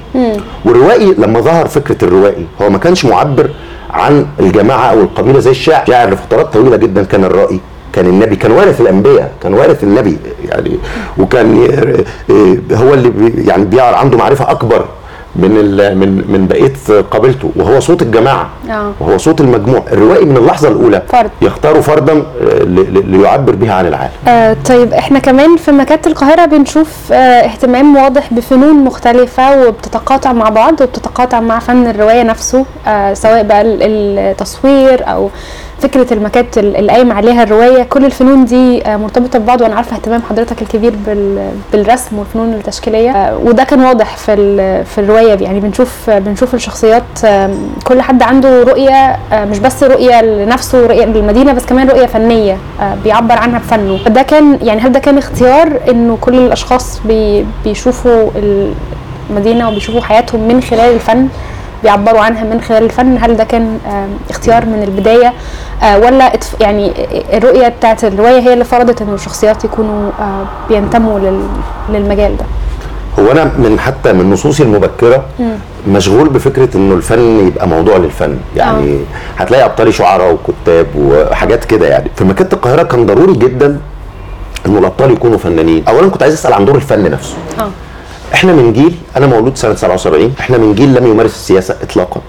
[0.64, 3.51] والروائي لما ظهر فكرة الروائي هو ما كانش معبر
[3.90, 5.83] عن الجماعة أو القبيلة زي الشاعر.
[5.83, 7.61] الشاعر لفترات طويلة جدا كان الرائي
[7.92, 10.16] كان النبي كان وارث الأنبياء كان وارث النبي
[10.49, 10.79] يعني
[11.18, 13.12] وكان ي- هو اللي
[13.47, 14.85] يعني بيعرف عنده معرفة أكبر
[15.37, 18.92] من ال- من من بقية قبيلته وهو صوت الجماعة آه.
[19.01, 21.31] وهو صوت المجموع الروائي من اللحظة الأولى فرد.
[21.42, 22.23] يختار فردا آه،
[23.07, 28.33] ليعبر بها عن العالم آه طيب إحنا كمان في مكاتب القاهرة بنشوف آه اهتمام واضح
[28.33, 33.83] بفنون مختلفة وبتتقاطع مع بعض وبتتقاطع مع فن الرواية نفسه آه سواء بقى ال-
[34.18, 35.31] التصوير أو
[35.83, 40.23] فكرة المكاتب اللي قايم عليها الرواية كل الفنون دي آه مرتبطة ببعض وأنا عارفة اهتمام
[40.31, 43.11] حضرتك الكبير بال بالرسم والفنون التشكيلية.
[43.11, 47.03] آه وده كان واضح في في الرواية يعني بنشوف بنشوف الشخصيات
[47.85, 52.57] كل حد عنده رؤية آه مش بس رؤية لنفسه رؤية للمدينة بس كمان رؤية فنية
[52.81, 53.97] آه بيعبر عنها بفنه.
[54.05, 58.31] فده كان يعني هل ده كان اختيار إنه كل الأشخاص بي بيشوفوا
[59.31, 61.29] المدينة وبيشوفوا حياتهم من خلال الفن
[61.83, 63.79] بيعبروا عنها من خلال الفن؟ هل ده كان
[64.31, 65.33] اختيار من البداية؟ آه،
[65.83, 66.92] ولا إتف- يعني
[67.37, 71.47] الرؤية بتاعت الرواية هي اللي فرضت إنه الشخصيات يكونوا آه، بينتموا لل-
[71.90, 72.45] للمجال ده.
[73.18, 75.25] هو أنا من حتى من نصوصي المبكرة
[75.88, 78.37] مشغول بفكرة إنه الفن يبقى موضوع للفن.
[78.57, 78.99] يعني
[79.38, 82.11] هتلاقي ابطالي شعراء وكتاب وحاجات كده يعني.
[82.16, 83.81] في مكتبة القاهرة كان ضروري جدا
[84.66, 85.85] إنه الأبطال يكونوا فنانين.
[85.88, 87.35] اولا كنت عايز أسأل عن دور الفن نفسه.
[87.61, 87.68] آه.
[88.35, 92.21] إحنا من جيل أنا مولود سنة 77 إحنا من جيل لم يمارس السياسة اطلاقا.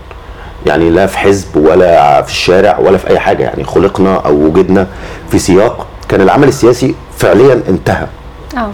[0.66, 3.44] يعني لا في حزب ولا في الشارع ولا في أي حاجة.
[3.44, 4.88] يعني خلقنا أو وجدنا
[5.32, 8.08] في سياق كان العمل السياسي فعليا انتهى.
[8.58, 8.70] آه.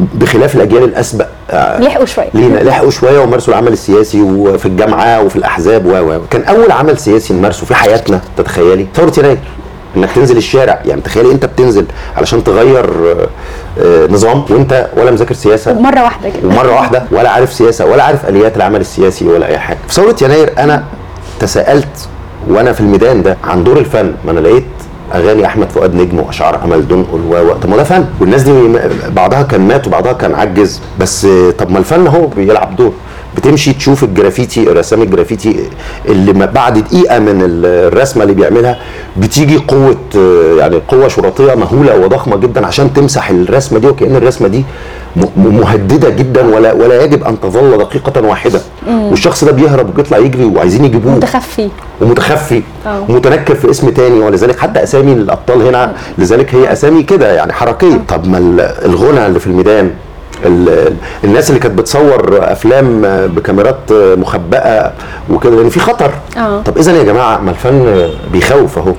[0.00, 2.28] بخلاف الأجيال الأسبق آه، لحقوا شوية.
[2.34, 7.34] لينا لحقوا شوية ومارسوا العمل السياسي وفي الجامعة وفي الأحزاب و كان أول عمل سياسي
[7.34, 9.38] نمارسه في حياتنا تتخيلي؟ ثورة يناير.
[9.96, 10.80] إنك تنزل الشارع.
[10.84, 11.86] يعني تخيلي أنت بتنزل
[12.16, 13.28] علشان تغير آه،
[13.80, 15.72] آه، نظام وأنت ولا مذاكر سياسة.
[15.80, 16.48] مرة واحدة كده.
[16.48, 19.78] ومره واحدة ولا عارف سياسة ولا عارف آليات العمل السياسي ولا أي حاجة.
[19.88, 20.84] في ثورة يناير أنا
[21.40, 22.08] تساءلت
[22.48, 24.64] وأنا في الميدان ده عن دور الفن ما أنا لقيت
[25.14, 28.52] اغاني احمد فؤاد نجم واشعار امل دنقل و طب ما ده فن والناس دي
[29.08, 30.80] بعضها كان مات وبعضها كان عجز.
[31.00, 31.26] بس
[31.58, 32.92] طب ما الفن هو بيلعب دور.
[33.36, 35.56] بتمشي تشوف الجرافيتي رسام الجرافيتي
[36.08, 38.78] اللي بعد دقيقة من ال- الرسمة اللي بيعملها
[39.16, 39.96] بتيجي قوة
[40.58, 44.64] يعني قوة شرطية مهولة وضخمة جدا عشان تمسح الرسمة دي وكأن الرسمة دي
[45.36, 48.60] مهددة جدا ولا ولا يجب أن تظل دقيقة واحدة.
[48.88, 51.12] والشخص ده بيهرب وبيطلع يجري وعايزين يجيبوه.
[51.12, 51.68] متخفي.
[52.00, 52.62] ومتخفي.
[52.86, 53.00] آه.
[53.08, 58.00] ومتنكر في اسم تاني ولذلك حتى أسامي الأبطال هنا لذلك هي أسامي كده يعني حركية.
[58.08, 59.90] طب ما ال- الغنى اللي في الميدان
[60.46, 60.94] ال- ال-
[61.24, 64.92] الناس اللي كانت بتصور أفلام بكاميرات مخبأة
[65.30, 66.10] وكده لأن في خطر.
[66.36, 66.62] آه.
[66.62, 68.92] طب اذا يا جماعة ما الفن بيخوف أهو.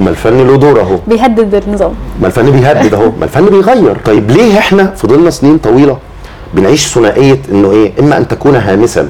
[0.00, 0.96] ما الفن له دور اهو.
[1.06, 1.92] بيهدد النظام.
[2.20, 3.10] ما الفن بيهدد اهو.
[3.18, 3.96] ما الفن بيغير.
[4.04, 5.96] طيب ليه إحنا فضلنا سنين طويلة
[6.54, 9.08] بنعيش ثنائية انه إيه؟ إما أن تكون هامسا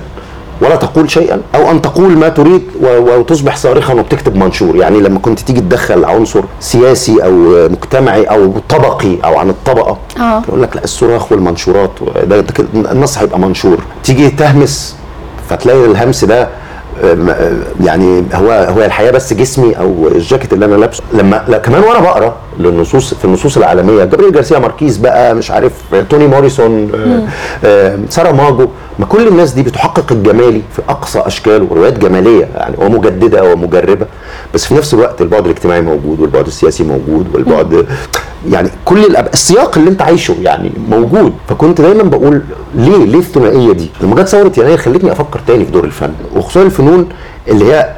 [0.61, 4.77] ولا تقول شيئا أو أن تقول ما تريد وتصبح صارخا وبتكتب منشور.
[4.77, 7.33] يعني لما كنت تيجي تدخل عنصر سياسي أو
[7.69, 10.43] مجتمعي أو طبقي أو عن الطبقة آه.
[10.49, 11.91] يقول لك لا الصراخ والمنشورات
[12.25, 12.45] ده,
[12.75, 13.79] النص هيبقى منشور.
[14.05, 14.97] تيجي تهمس
[15.49, 16.49] فتلاقي الهمس ده
[17.85, 21.03] يعني هو هو الحياة بس جسمي أو الجاكيت اللي أنا لابسه.
[21.13, 25.73] لما لا كمان وأنا بقرا للنصوص في النصوص العالمية جابريل جارسيا ماركيز بقى مش عارف
[26.11, 26.93] توني موريسون
[27.65, 32.49] آه، سارة ماجو ما كل الناس دي بتحقق الجمالي في أقصى اشكاله روايات جمالية.
[32.57, 34.07] يعني ومجدده ومجربه
[34.55, 37.87] بس في نفس الوقت البعد الاجتماعي موجود والبعد السياسي موجود والبعد
[38.51, 39.29] يعني كل الأب...
[39.33, 41.33] السياق اللي أنت عايشه يعني موجود.
[41.49, 42.43] فكنت دايما بقول
[42.75, 46.63] ليه ليه الثنائية دي؟ لما جت ثورة يناير خلتني أفكر تاني في دور الفن وخصوصا
[46.63, 47.09] الفنون
[47.49, 47.91] اللي هي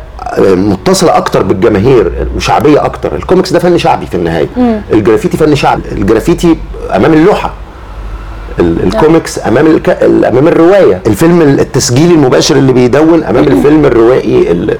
[0.57, 3.15] متصلة أكتر بالجماهير وشعبية أكتر.
[3.17, 4.47] الكوميكس ده فن شعبي في النهاية.
[4.93, 5.83] الجرافيتي فن شعبي.
[5.93, 6.57] الجرافيتي
[6.97, 7.47] أمام اللوحة.
[7.49, 7.66] ال-
[8.61, 9.89] الكوميكس أمام الك...
[10.03, 11.01] ال- أمام الرواية.
[11.07, 14.79] الفيلم التسجيلي المباشر اللي بيدون أمام الفيلم الروائي اللي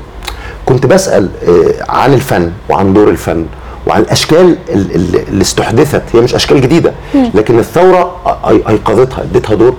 [0.67, 3.47] كنت بسأل آه، عن الفن وعن دور الفن
[3.87, 6.03] وعن الأشكال ال- ال- اللي استحدثت.
[6.15, 6.93] هي مش أشكال جديدة
[7.35, 8.17] لكن الثورة
[8.69, 9.75] أيقظتها اديتها دور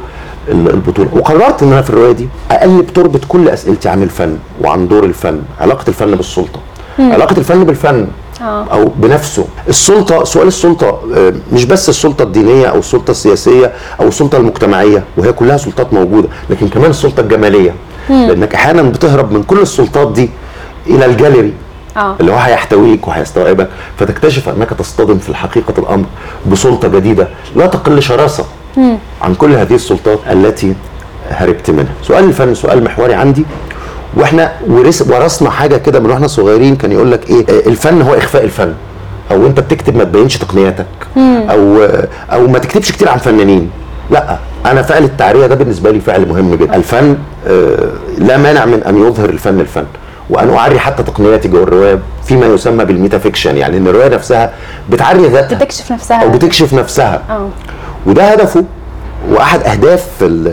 [0.52, 1.10] ال- البطولة.
[1.14, 5.42] وقررت ان أنا في الرواية دي اقلب تربط كل أسئلتي عن الفن وعن دور الفن
[5.62, 6.60] علاقة الفن بالسلطة.
[7.00, 8.08] علاقة الفن بالفن.
[8.42, 9.46] أو بنفسه.
[9.70, 15.34] السلطة سؤال السلطة آه، مش بس السلطة الدينية أو السلطة السياسية أو السلطة المجتمعية وهي
[15.34, 17.74] كلها سلطات موجودة لكن كمان السلطة الجمالية.
[18.10, 20.30] لأنك أحيانا بتهرب من كل السلطات دي
[20.88, 21.54] إلى الجاليري.
[21.98, 22.16] آه.
[22.20, 23.70] اللي هو هيحتويك وهيستوعبك.
[24.00, 26.06] فتكتشف أنك تصطدم في حقيقه الأمر
[26.52, 28.46] بسلطة جديدة لا تقل شراسة
[29.22, 30.74] عن كل هذه السلطات التي
[31.30, 31.94] هربت منها.
[32.04, 33.46] سؤال الفن سؤال محوري عندي.
[34.18, 38.14] وإحنا ورث ورثنا حاجة كده من وإحنا صغيرين كان يقول لك إيه آه، الفن هو
[38.14, 38.74] إخفاء الفن.
[39.32, 40.86] أو أنت بتكتب ما تبينش تقنياتك.
[41.18, 43.70] أو آه، أو ما تكتبش كتير عن فنانين.
[44.12, 46.76] لأ أنا فعل التعرية ده بالنسبة لي فعل مهم جدا.
[46.76, 47.78] الفن آه،
[48.18, 49.84] لا مانع من أن يظهر الفن الفن.
[50.30, 54.54] وأن أعري حتى تقنياتي جوه الروايه فيما يسمى بالميتافيكشن يعني إن الرواية نفسها
[54.90, 55.56] بتعري ذاتها.
[55.58, 56.24] بتكشف نفسها.
[56.24, 57.22] أو بتكشف نفسها.
[57.30, 57.50] آه.
[58.06, 58.64] وده هدفه.
[59.32, 60.48] وأحد أهداف ال-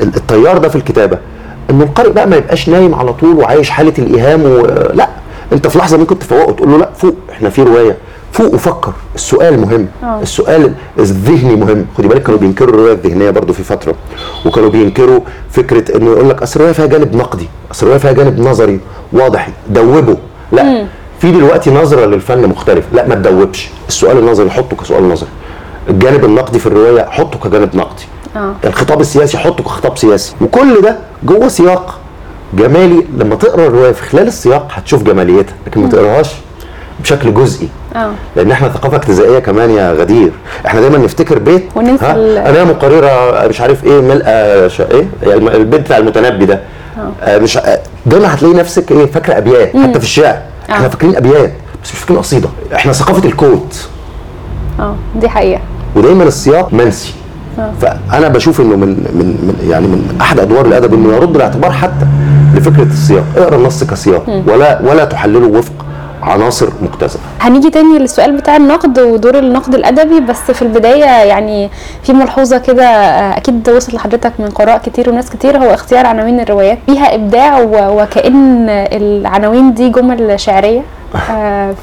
[0.00, 1.18] ال- التيار ده في الكتابة.
[1.70, 4.56] ان القارئ بقى ما يبقاش نايم على طول وعايش حالة الإيهام و...
[4.94, 5.08] لا
[5.52, 7.96] أنت في لحظة ممكن تفوقه تقول له لا فوق إحنا في رواية.
[8.32, 9.86] فوق وفكر السؤال مهم.
[10.02, 10.20] آه.
[10.22, 11.86] السؤال الذهني مهم.
[11.98, 13.94] خدي بالك كانوا بينكروا الرواية الذهنية برضو في فترة
[14.46, 18.40] وكانوا بينكروا فكرة إنه يقول لك أصل الرواية فيها جانب نقدي أصل الرواية فيها جانب
[18.40, 18.80] نظري
[19.12, 20.16] واضح دوبه.
[20.52, 20.86] لا
[21.20, 22.84] في دلوقتي نظرة للفن مختلف.
[22.92, 23.68] لا ما تدوبش.
[23.88, 25.28] السؤال النظري حطه كسؤال نظري.
[25.88, 28.04] الجانب النقدي في الرواية حطه كجانب نقدي.
[28.36, 28.54] آه.
[28.64, 30.34] الخطاب السياسي حطه كخطاب سياسي.
[30.40, 31.98] وكل ده جوه سياق
[32.54, 33.04] جمالي.
[33.16, 36.30] لما تقرأ الرواية في خلال السياق هتشوف جماليتها لكن ما تقراهاش
[37.00, 37.68] بشكل جزئي.
[37.96, 38.10] آه.
[38.36, 40.32] لأن إحنا ثقافة اجتزائيه كمان يا غدير.
[40.66, 44.32] إحنا دايما نفتكر بيت وننسى أنا مقررة مش عارف إيه ملقى.
[44.80, 46.60] إيه؟ يعني البيت بتاع المتنبي ده.
[47.22, 47.38] آه.
[47.38, 50.38] مش آه، دايما هتلاقي نفسك إيه فاكرة أبيات حتى في الشعر.
[50.70, 50.88] إحنا آه.
[50.88, 51.52] فاكرين أبيات
[51.84, 52.48] بس مش فاكرين قصيدة.
[52.74, 53.88] إحنا ثقافة الكوت.
[54.80, 55.60] آه دي حقيقة.
[55.96, 57.14] ودايما السياق منسي.
[57.80, 62.06] فأنا بشوف إنه من من من يعني من أحد أدوار الأدب إنه يرد الاعتبار حتى
[62.54, 63.24] لفكرة السياق.
[63.36, 64.42] اقرأ النص كسياق.
[64.46, 65.72] ولا ولا تحلله وفق
[66.22, 71.70] عناصر مجتزأه هنيجي تاني للسؤال بتاع النقد ودور النقد الأدبي بس في البداية يعني
[72.02, 75.58] في ملحوظة كده آه، أكيد وصل لحضرتك من قراء كتير وناس كتير.
[75.58, 76.78] هو اختيار عناوين الروايات.
[76.86, 80.82] فيها إبداع و- وكأن العناوين دي جمل شعرية؟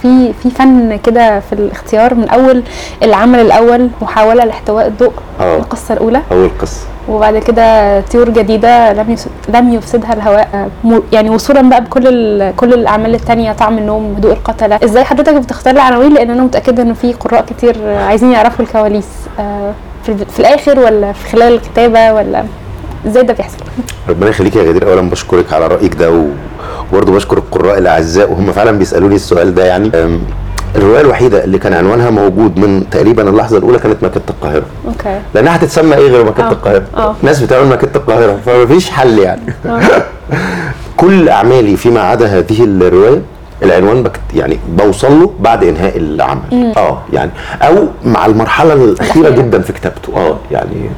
[0.02, 2.64] في في فن كده في الاختيار من اول
[3.04, 5.58] العمل الأول محاولة لاحتواء الضوء آه.
[5.58, 6.22] القصة الأولى.
[6.32, 6.86] أول قصة.
[7.10, 9.16] وبعد كده طيور جديدة لم
[9.50, 10.48] لم يفسدها الهواء
[10.86, 14.80] آه، يعني وصولا بقى بكل كل الأعمال التانية طعم النوم هدوء القتلة.
[14.84, 19.08] إزاي حضرتك بتختار العناوين؟ لأن أنا متأكدة ان في قراء كتير آه، عايزين يعرفوا الكواليس.
[19.40, 19.74] آه،
[20.06, 22.44] في الآخر ولا في خلال الكتابة ولا؟
[23.08, 23.58] إزاي ده بيحصل؟
[24.10, 24.90] ربنا يخليك يا غدير.
[24.92, 26.26] اولا بشكرك على رأيك ده
[26.92, 29.92] وبرضه بشكر القراء الأعزاء وهم فعلا بيسألوني السؤال ده يعني.
[30.76, 34.66] الرواية الوحيدة اللي كان عنوانها موجود من تقريبا اللحظة الأولى كانت مكتبه القاهرة.
[34.88, 35.20] أوكي.
[35.34, 36.52] لأنها هتتسمى إيه غير مكتبه آه.
[36.52, 37.16] القاهرة؟ آه.
[37.24, 39.42] ناس بتعمل مكتبه القاهرة فمفيش حل يعني.
[40.98, 43.22] كل أعمالي فيما عدا هذه الرواية
[43.64, 46.74] العنوان بكت يعني بوصل له بعد إنهاء العمل.
[46.78, 49.30] آه يعني أو مع المرحلة الأخيرة.
[49.30, 50.14] جدا في كتابته.
[50.18, 50.90] آه يعني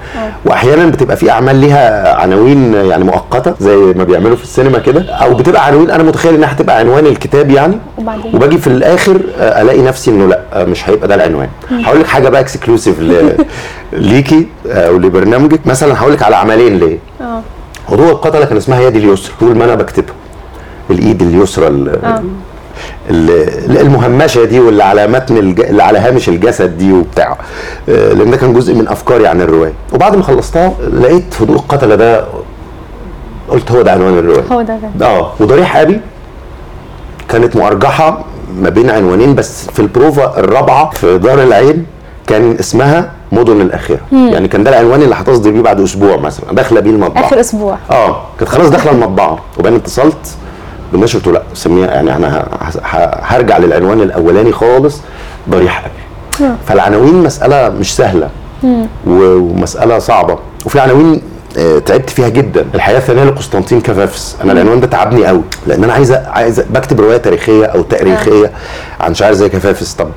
[0.45, 5.33] واحيانا بتبقى في أعمال ليها عناوين يعني مؤقتة زي ما بيعملوا في السينما كده أو
[5.33, 7.77] بتبقى عناوين أنا متخيل إنها هتبقى عنوان الكتاب يعني.
[7.97, 11.47] وبعدين؟ وباجي في الآخر آه، ألاقي نفسي إنه لأ آه، مش هيبقى ده العنوان.
[11.71, 12.99] هقول لك حاجة بقى اكسكلوسيف
[13.93, 17.41] ليكي أو لبرنامجك مثلا هقول لك على عملين ليه آه.
[17.89, 20.15] هدوء القتله كان اسمها يدي اليسرى طول ما أنا بكتبها
[20.89, 22.23] الإيد اليسرى ال- ال-
[23.09, 25.59] المهمشة دي واللي على متن الج...
[25.61, 27.37] اللي على هامش الجسد دي وبتاع.
[27.89, 29.73] آه، لأن ده كان جزء من أفكاري عن الرواية.
[29.93, 32.25] وبعد ما خلصتها لقيت هدوء القتلة ده
[33.49, 34.43] قلت هو ده عنوان الرواية.
[34.51, 35.07] هو ده ده.
[35.07, 36.01] آه وضريح أبي
[37.29, 38.25] كانت مؤرجحة
[38.61, 41.85] ما بين عنوانين بس في البروفا الرابعة في دار العين
[42.27, 46.79] كان اسمها مدن الاخره يعني كان ده العنوان اللي هتصدر بيه بعد أسبوع مثلا داخلة
[46.79, 47.25] بيه المطبعة.
[47.25, 47.77] آخر أسبوع.
[47.91, 49.39] آه كانت خلاص داخلة المطبعة.
[49.59, 50.35] وبعدين اتصلت
[50.93, 52.45] له لا سميها يعني أنا
[53.21, 55.01] هرجع للعنوان الأولاني خالص
[55.49, 58.29] ضريح ابي فالعناوين مسألة مش سهلة
[59.07, 60.37] ومسألة صعبة.
[60.65, 61.21] وفي عناوين
[61.57, 62.65] آه، تعبت فيها جدا.
[62.75, 64.35] الحياة الثانية لقسطنطين كفافس.
[64.43, 68.51] أنا العنوان ده تعبني قوي لأن أنا عايز عايز بكتب رواية تاريخية أو تأريخية
[68.99, 69.93] عن شاعر زي كفافس.
[69.93, 70.07] طب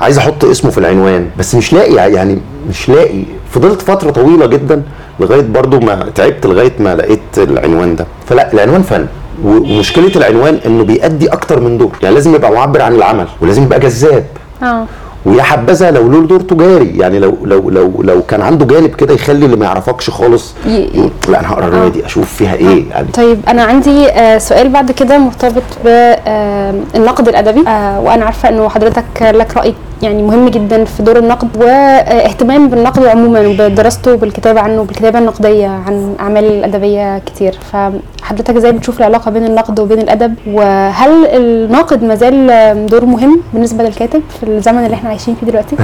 [0.00, 2.38] عايز أحط اسمه في العنوان بس مش لاقي يعني
[2.68, 3.22] مش لاقي.
[3.50, 4.82] فضلت فترة طويلة جدا
[5.20, 8.06] لغاية برضو ما تعبت لغاية ما لقيت العنوان ده.
[8.28, 9.06] فلا العنوان فن.
[9.44, 11.92] ومشكلة العنوان إنه بيأدي أكتر من دور.
[12.02, 14.24] يعني لازم يبقى معبر عن العمل ولازم يبقى جذاب.
[14.62, 14.84] آه.
[15.26, 16.98] ويا حبذا لو له دور تجاري.
[16.98, 21.10] يعني لو لو لو لو كان عنده جانب كده يخلي اللي ما يعرفكش خالص يقول
[21.28, 23.08] لا أنا هقرا الرواية دي أشوف فيها إيه؟ يعني.
[23.14, 27.68] طيب أنا عندي آه، سؤال بعد كده مرتبط بالنقد الأدبي.
[27.68, 33.04] آه، وأنا عارفة إنه حضرتك لك رأي يعني مهم جدا في دور النقد واهتمام بالنقد
[33.06, 37.58] عموما وبدراسته بالكتابه عنه بالكتابة النقدية عن أعمال الادبيه كتير.
[37.72, 44.22] فحضرتك إزاي بتشوف العلاقة بين النقد وبين الأدب وهل الناقد مازال دور مهم بالنسبة للكاتب
[44.40, 45.76] في الزمن اللي إحنا عايشين فيه دلوقتي؟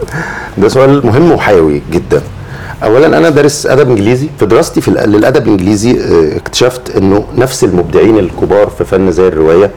[0.58, 2.22] ده سؤال مهم وحيوي جدا.
[2.84, 4.28] اولا أنا دارس أدب إنجليزي.
[4.38, 9.70] في دراستي في للأدب الإنجليزي آه، اكتشفت إنه نفس المبدعين الكبار في فن زي الرواية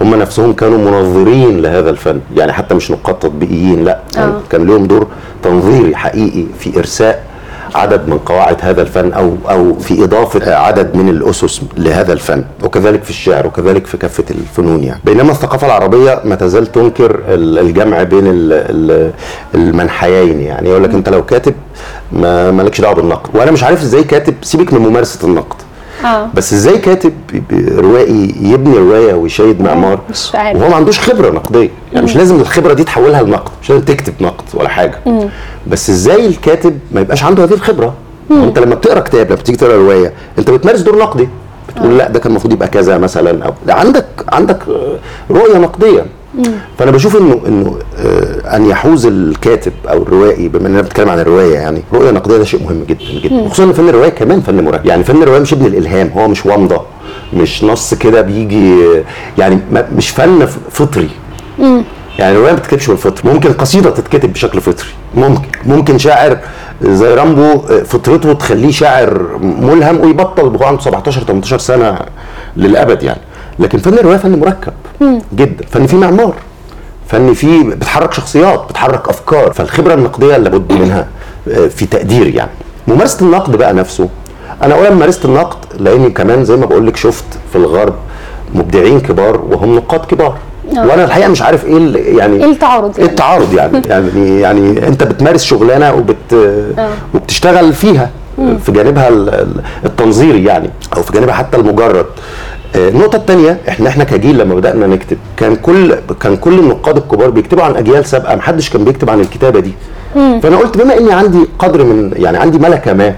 [0.00, 2.20] هم نفسهم كانوا منظرين لهذا الفن.
[2.36, 4.00] يعني حتى مش نقاد تطبيقيين لأ.
[4.14, 4.40] كان, آه.
[4.50, 5.06] كان لهم دور
[5.42, 7.22] تنظيري حقيقي في إرساء
[7.74, 13.04] عدد من قواعد هذا الفن أو أو في إضافة عدد من الأسس لهذا الفن وكذلك
[13.04, 15.00] في الشعر وكذلك في كافة الفنون يعني.
[15.04, 19.10] بينما الثقافة العربية ما تزال تنكر ال- الجمع بين ال- ال-
[19.54, 20.68] المنحيين يعني.
[20.68, 21.54] يقول لك أنت لو كاتب
[22.12, 23.36] ما مالكش دعوة بالنقد.
[23.36, 25.56] وأنا مش عارف إزاي كاتب سيبك من ممارسة النقد.
[26.04, 26.28] آه.
[26.34, 27.12] بس إزاي كاتب
[27.78, 30.60] روائي يبني رواية ويشيد معمار مش عارف.
[30.60, 31.70] وهو ما عندوش خبرة نقدية.
[31.92, 33.50] يعني مش لازم الخبرة دي تحولها لنقد.
[33.62, 34.98] مش لازم تكتب نقد ولا حاجة.
[35.66, 37.94] بس إزاي الكاتب ما يبقاش عنده هذه الخبرة؟
[38.30, 41.28] أنت لما بتقرأ كتاب لما بتيجي تقرأ رواية أنت بتمارس دور نقدي.
[41.68, 44.98] بتقول لا ده كان المفروض يبقى كذا مثلا أو عندك عندك آه،
[45.30, 46.06] رؤية نقدية.
[46.78, 51.54] فأنا بشوف انه إنه آه، أن يحوز الكاتب أو الروائي بما إننا بنتكلم عن الرواية
[51.54, 53.34] يعني رؤية نقدية ده شيء مهم جدا جدا.
[53.34, 56.46] وخصوصا ان فن الرواية كمان فن مركب يعني فن الرواية مش ابن الإلهام هو مش
[56.46, 56.80] ومضه
[57.34, 58.74] مش نص كده بيجي
[59.38, 59.58] يعني
[59.96, 61.08] مش فن فطري.
[62.18, 63.32] يعني الرواية ما بتتكتبش بالفطر.
[63.32, 64.88] ممكن قصيدة تتكتب بشكل فطري.
[65.14, 65.48] ممكن.
[65.66, 66.38] ممكن شاعر
[66.82, 71.98] زي رامبو آه، فطرته تخليه شاعر ملهم ويبطل وهو عنده 17 18 سنة
[72.56, 73.20] للأبد يعني.
[73.58, 74.72] لكن فن الرواية فن مركب
[75.34, 75.64] جدا.
[75.70, 76.34] فن فيه معمار.
[77.08, 79.52] فن فيه بتحرك شخصيات بتحرك أفكار.
[79.52, 81.06] فالخبرة النقدية لابد منها
[81.50, 82.50] آه، في تقدير يعني.
[82.88, 84.08] ممارسة النقد بقى نفسه.
[84.62, 87.94] أنا اولا مارست النقد لأني كمان زي ما بقول لك شفت في الغرب
[88.54, 90.36] مبدعين كبار وهم نقاد كبار.
[90.72, 93.82] وأنا الحقيقة مش عارف إيه يعني إيه التعارض يعني؟ التعارض يعني.
[93.90, 96.36] يعني يعني أنت بتمارس شغلانة وبت
[97.14, 102.06] وبتشتغل فيها في جانبها ال- ال- التنظيري يعني أو في جانبها حتى المجرد.
[102.76, 107.62] النقطة الثانية إحنا إحنا كجيل لما بدأنا نكتب كان كل كان كل النقاد الكبار بيكتبوا
[107.64, 109.72] عن أجيال سابقة محدش كان بيكتب عن الكتابة دي.
[110.14, 113.14] فأنا قلت بما إني عندي قدر من يعني عندي ملكة ما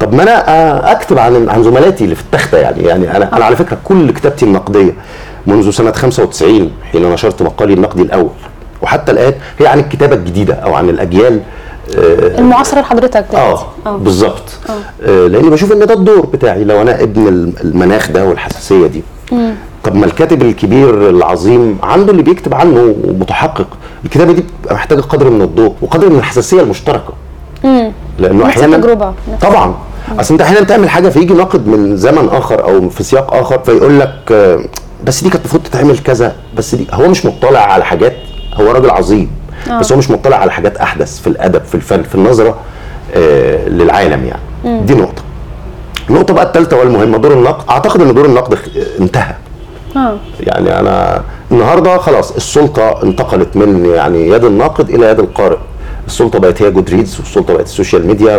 [0.00, 2.82] طب ما أنا آه، أكتب عن عن زملاتي اللي في التختة يعني.
[2.82, 4.92] يعني أنا أنا على فكرة كل كتابتي النقدية
[5.46, 8.30] منذ سنة 95 حين نشرت مقالي النقدي الأول.
[8.82, 11.42] وحتى الآن هي عن الكتابة الجديدة أو عن الأجيال آه،
[12.38, 13.64] المعاصرة لحضرتك دلوقتي.
[13.86, 14.42] آه بالظبط.
[15.06, 15.26] آه.
[15.26, 19.02] لأني بشوف إن ده الدور بتاعي لو أنا ابن الم- المناخ ده والحساسية دي.
[19.84, 23.66] طب ما الكاتب الكبير العظيم عنده اللي بيكتب عنه ومتحقق.
[24.04, 27.12] الكتابة دي بتبقى محتاجة قدر من الضوء وقدر من الحساسية المشتركة.
[28.18, 28.76] لأنه نفس أحيانا.
[28.76, 28.86] نفس-
[29.40, 29.74] طبعا.
[30.20, 34.00] أصل أنت أحيانا تعمل حاجة فيجي ناقد من زمن آخر أو في سياق آخر فيقول
[34.00, 34.60] لك آه،
[35.04, 38.12] بس دي كانت المفروض تتعمل كذا بس دي هو مش مطلع على حاجات
[38.54, 39.30] هو راجل عظيم.
[39.80, 42.56] بس هو مش مطلع على حاجات أحدث في الأدب في الفن في النظرة
[43.14, 44.86] آه، للعالم يعني.
[44.86, 45.22] دي نقطة.
[46.10, 47.70] النقطة بقى الثالثه والمهمة دور النقد.
[47.70, 48.58] أعتقد إن دور النقد
[49.00, 49.34] انتهى.
[49.96, 50.16] آه.
[50.40, 55.56] يعني أنا النهارده خلاص السلطة انتقلت من يعني يد الناقد إلى يد القارئ.
[56.06, 58.36] السلطة بقت هي Goodreads والسلطة بقت ال social media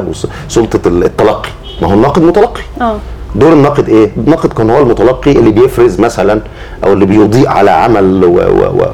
[0.50, 1.50] وسلطه التلقي.
[1.82, 2.62] ما هو الناقد متلقي.
[2.82, 2.98] آه.
[3.36, 6.42] دور الناقد إيه؟ الناقد كان هو المتلقي اللي بيفرز مثلا
[6.84, 8.86] أو اللي بيضيء على عمل و و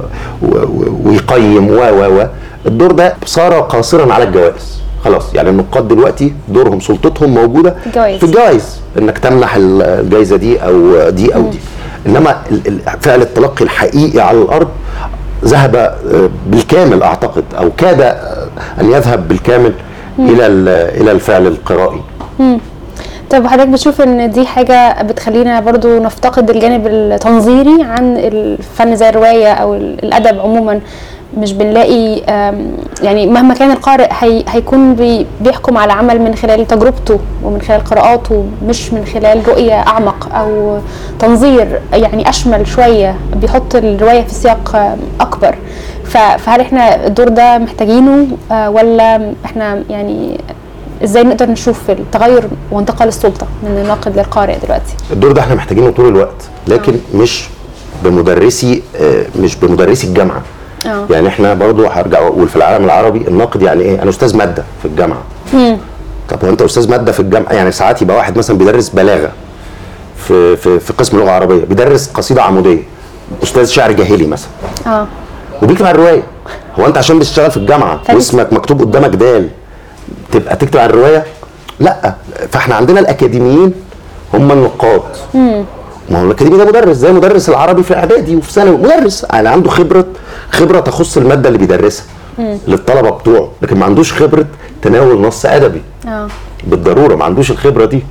[0.42, 0.58] و
[1.06, 2.26] ويقيم و و و
[2.66, 4.76] الدور ده صار قاصرا على الجوائز.
[5.06, 8.18] خلاص يعني النقاد دلوقتي دورهم سلطتهم موجودة الجوائز.
[8.20, 11.58] في الجوائز إنك تمنح ال- الجائزة دي أو دي أو دي.
[12.08, 12.36] إنما
[13.02, 14.68] فعل التلقي الحقيقي على الأرض
[15.46, 18.48] ذهب آه، بالكامل أعتقد أو كاد آه،
[18.82, 19.74] أن يذهب بالكامل
[20.20, 22.02] إلى ال- إلى الفعل القرائي.
[23.30, 29.54] طب حضرتك بتشوف إن دي حاجة بتخلينا برضو نفتقد الجانب التنظيري عن الفن زي الرواية
[29.54, 30.80] أو الأدب عموما؟
[31.38, 32.16] مش بنلاقي
[33.04, 37.84] يعني مهما كان القارئ هي هيكون بي بيحكم على عمل من خلال تجربته ومن خلال
[37.84, 40.78] قراءاته مش من خلال رؤية أعمق أو
[41.20, 45.56] تنظير يعني أشمل شوية بيحط الرواية في سياق أكبر.
[46.06, 50.38] فهل إحنا الدور ده محتاجينه آه، ولا إحنا يعني
[51.04, 56.08] إزاي نقدر نشوف التغير وانتقال السلطة من الناقد للقارئ دلوقتي؟ الدور ده إحنا محتاجينه طول
[56.08, 57.44] الوقت لكن مش
[58.04, 60.42] بمدرسي آه، مش بمدرسي الجامعة.
[60.86, 61.06] آه.
[61.10, 64.88] يعني إحنا برضو هرجع وأقول في العالم العربي الناقد يعني إيه؟ أنا أستاذ مادة في
[64.88, 65.22] الجامعة.
[66.30, 69.32] طب هو أنت أستاذ مادة في الجامعة؟ يعني ساعات يبقى واحد مثلا بيدرس بلاغة
[70.18, 72.84] في في في قسم لغه عربيه بيدرس قصيدة عمودية
[73.44, 74.50] أستاذ شعر جاهلي مثلا.
[74.88, 75.08] آه.
[75.62, 76.24] وبيكتب على الرواية.
[76.80, 79.50] هو أنت عشان بتشتغل في الجامعة واسمك مكتوب قدامك دال.
[80.32, 81.24] تبقى تكتب على الرواية؟
[81.80, 82.16] لا
[82.52, 83.74] فاحنا عندنا الأكاديميين
[84.34, 85.02] هم النقاد.
[86.10, 88.78] ما هو الأكاديمي ده مدرس زي مدرس العربي في إعدادي وفي ثانوي.
[88.78, 90.06] مدرس يعني عنده خبرة
[90.52, 92.06] خبرة تخص المادة اللي بيدرسها
[92.68, 94.46] للطلبة بتوعه لكن ما عندوش خبرة
[94.82, 95.82] تناول نص أدبي.
[96.08, 96.28] آه.
[96.64, 98.04] بالضرورة ما عندوش الخبرة دي.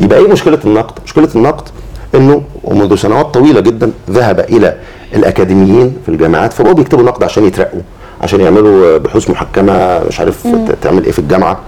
[0.00, 1.68] يبقى إيه مشكلة النقد؟ مشكلة النقد
[2.14, 4.76] إنه ومنذ سنوات طويلة جدا ذهب إلى
[5.14, 7.80] الأكاديميين في الجامعات فبقوا بيكتبوا نقد عشان يترقوا.
[8.20, 10.46] عشان يعملوا بحوث محكمة مش عارف
[10.82, 11.58] تعمل إيه في الجامعة.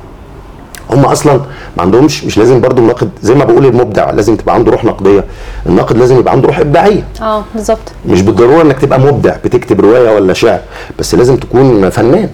[0.91, 1.33] هم أصلا
[1.77, 5.25] ما عندهمش مش لازم برضو الناقد زي ما بقول المبدع لازم تبقى عنده روح نقدية.
[5.67, 7.05] الناقد لازم يبقى عنده روح إبداعية.
[7.23, 7.79] آه بالظبط.
[8.09, 10.61] مش بالضرورة إنك تبقى مبدع بتكتب رواية ولا شعر
[10.99, 12.29] بس لازم تكون فنان.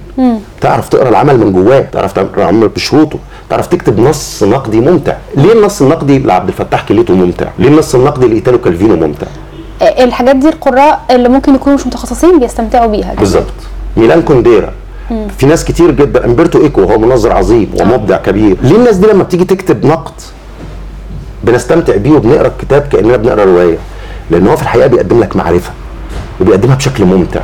[0.61, 3.19] تعرف تقرأ العمل من جواه تعرف تقرا العمل بشروطه
[3.51, 5.17] تعرف تكتب نص نقدي ممتع.
[5.37, 9.27] ليه النص النقدي لعبد الفتاح كليته ممتع؟ ليه النص النقدي لإيتالو كالفينو ممتع؟
[9.83, 13.15] آه، الحاجات دي القراء اللي ممكن يكونوا مش متخصصين بيستمتعوا بيها.
[13.15, 13.45] بالظبط.
[13.97, 14.73] ميلان كونديرا.
[15.39, 18.57] في ناس كتير جدا امبرتو إيكو هو منظر عظيم ومبدع كبير.
[18.63, 20.13] ليه الناس دي لما بتيجي تكتب نقد
[21.45, 23.77] بنستمتع بيه وبنقرأ الكتاب كأننا بنقرأ رواية؟
[24.31, 25.71] لأن هو في الحقيقة بيقدم لك معرفة
[26.41, 27.41] وبيقدمها بشكل ممتع.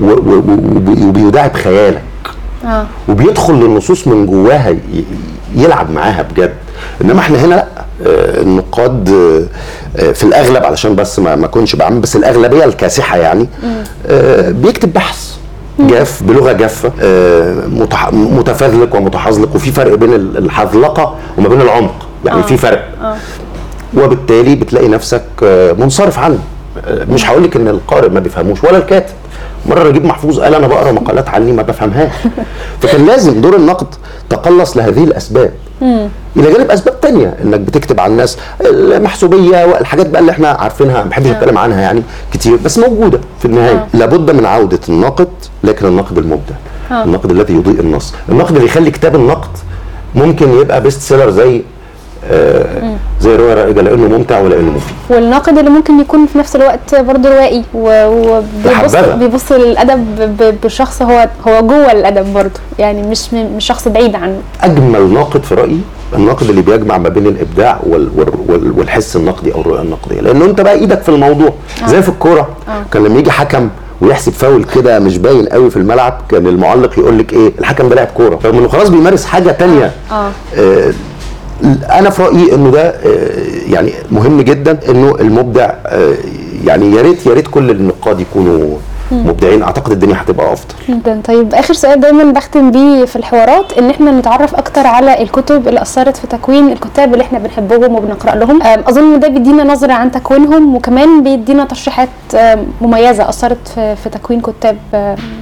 [0.00, 2.02] وبيداعب خيالك.
[2.64, 2.86] آه.
[3.08, 4.76] وبيدخل للنصوص من جواها
[5.56, 6.52] يلعب معاها بجد.
[7.04, 7.66] إنما إحنا هنا لأ.
[8.06, 9.42] آه، النقاد آه،
[10.02, 13.48] آه، في الأغلب علشان بس ما أكونش بعمم بس الأغلبية الكاسحة يعني
[14.06, 15.33] آه، بيكتب بحث.
[15.80, 21.94] جاف بلغة جافه آه، متح- متفذلق ومتحذلق وفي فرق بين ال- الحذلقة وما بين العمق.
[22.24, 22.84] يعني في فرق.
[23.96, 26.38] وبالتالي بتلاقي نفسك آه، منصرف عنه.
[26.86, 29.12] آه، مش هقول لك إن القارئ ما بيفهموش ولا الكاتب.
[29.66, 32.12] مرة نجيب محفوظ قال أنا بقرأ مقالات عني ما بفهمهاش.
[32.80, 33.86] فكان لازم دور النقد
[34.30, 35.52] تقلص لهذه الأسباب.
[36.36, 41.08] إلى جانب أسباب تانية إنك بتكتب عن الناس المحسوبية والحاجات بقى اللي إحنا عارفينها ما
[41.08, 42.02] بحبش أتكلم عنها يعني
[42.32, 43.86] كتير بس موجودة في النهاية.
[43.94, 45.28] لابد من عودة الناقد
[45.64, 46.54] لكن الناقد المبدع.
[46.90, 48.14] الناقد الذي يضيء النص.
[48.28, 49.50] الناقد اللي يخلي كتاب النقد
[50.14, 51.62] ممكن يبقى best seller زي
[53.20, 54.94] زي رواية رائجة لأنه ممتع ولأنه مفيد.
[55.10, 58.96] والناقد اللي ممكن يكون في نفس الوقت برضه روائي وبيبص.
[58.96, 64.38] بيبص للأدب بشخص هو هو جوه الأدب برضه يعني مش مش شخص بعيد عنه.
[64.62, 65.80] أجمل ناقد في رأيي
[66.14, 70.20] الناقد اللي بيجمع ما بين الإبداع وال وال وال والحس النقدي أو الرؤية النقدية.
[70.20, 71.52] لأنه أنت بقى إيدك في الموضوع
[71.86, 72.48] زي في الكورة
[72.92, 73.68] كان لما يجي حكم
[74.00, 77.94] ويحسب فاول كده مش باين قوي في الملعب كان المعلق يقول لك إيه؟ الحكم ده
[77.94, 78.38] لاعب كورة.
[78.44, 79.92] رغم إنه خلاص بيمارس حاجة تانية.
[80.12, 80.30] آه.
[80.56, 80.92] آه
[81.90, 86.14] أنا في رأيي إنه ده آه يعني مهم جدا إنه المبدع آه
[86.64, 88.76] يعني يا ريت يا ريت كل النقاد يكونوا
[89.12, 90.74] مبدعين أعتقد الدنيا هتبقى أفضل.
[90.88, 91.20] جدا.
[91.24, 95.82] طيب آخر سؤال دايما بختم بيه في الحوارات إن إحنا نتعرف أكتر على الكتب اللي
[95.82, 98.62] أثرت في تكوين الكتاب اللي إحنا بنحبهم وبنقرأ لهم.
[98.62, 102.08] أظن ده بيدينا نظرة عن تكوينهم وكمان بيدينا ترشيحات
[102.80, 104.76] مميزة أثرت في, تكوين كتاب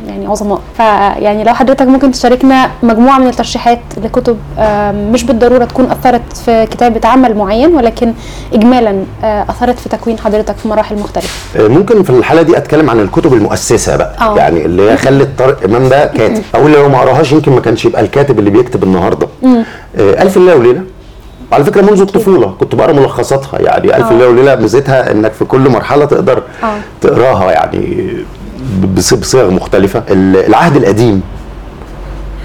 [0.08, 0.60] يعني عظماء.
[0.76, 4.36] فيعني لو حضرتك ممكن تشاركنا مجموعة من الترشيحات لكتب
[5.12, 8.12] مش بالضرورة تكون أثرت في كتابه عمل معين ولكن
[8.54, 11.60] اجمالا أه، أثرت في تكوين حضرتك في مراحل مختلفة.
[11.64, 14.16] آه، ممكن في الحالة دي أتكلم عن الكتب المؤسسه بقى.
[14.20, 14.36] آه.
[14.36, 16.42] يعني اللي هي خلت طارق إمام ده كاتب.
[16.55, 19.26] أو اللي لو ما قراهاش يمكن ما كانش يبقى الكاتب اللي بيكتب النهارده.
[19.44, 20.82] آه، ألف ليلة وليلة.
[21.53, 23.61] على فكرة منذ الطفولة كنت بقرأ ملخصاتها.
[23.61, 24.12] يعني ألف آه.
[24.12, 26.74] ليلة وليلة ميزتها إنك في كل مرحلة تقدر آه.
[27.00, 27.50] تقراها.
[27.53, 28.12] يعني
[28.96, 30.03] بص- بصيغ مختلفة.
[30.11, 31.22] ال- العهد القديم.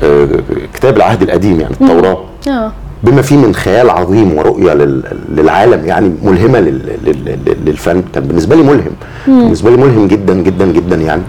[0.04, 0.28] آه،
[0.74, 1.74] كتاب العهد القديم يعني.
[1.82, 2.18] التوراة.
[2.48, 2.72] آه.
[3.04, 5.04] بما فيه من خيال عظيم ورؤية لل-
[5.36, 8.04] للعالم يعني ملهمة لل- لل- لل- للفن.
[8.14, 8.92] كان بالنسبة لي ملهم.
[9.28, 11.22] بالنسبة لي ملهم جدا جدا جدا يعني.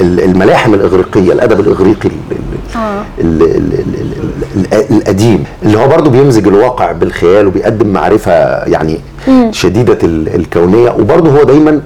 [0.00, 3.02] الملاحم الإغريقية الأدب الإغريقي ال- ال- آه.
[3.20, 3.94] ال- ال- ال-
[4.56, 8.32] ال- ال- القديم اللي هو برضه بيمزج الواقع بالخيال وبيقدم معرفة
[8.64, 8.98] يعني
[9.50, 10.90] شديدة ال- الكونية.
[10.90, 11.80] وبرضه هو دايما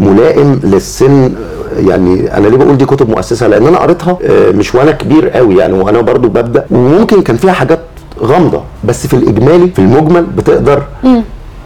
[0.00, 1.32] ملائم للسن
[1.78, 5.56] يعني أنا ليه بقول دي كتب مؤسسة؟ لأن أنا قريتها آه، مش وأنا كبير قوي
[5.56, 6.64] يعني وأنا برضو ببدأ.
[6.70, 7.80] وممكن كان فيها حاجات
[8.22, 10.82] غامضة بس في الإجمالي في المجمل بتقدر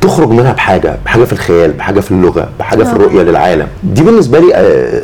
[0.01, 3.67] تخرج منها بحاجة بحاجة في الخيال بحاجة في اللغة بحاجة في الرؤية للعالم.
[3.85, 5.03] دي بالنسبة لي آه،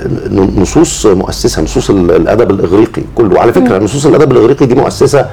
[0.61, 3.34] نصوص مؤسسة نصوص ال- الأدب الإغريقي كله.
[3.36, 5.26] وعلى فكرة نصوص الأدب الإغريقي دي مؤسسة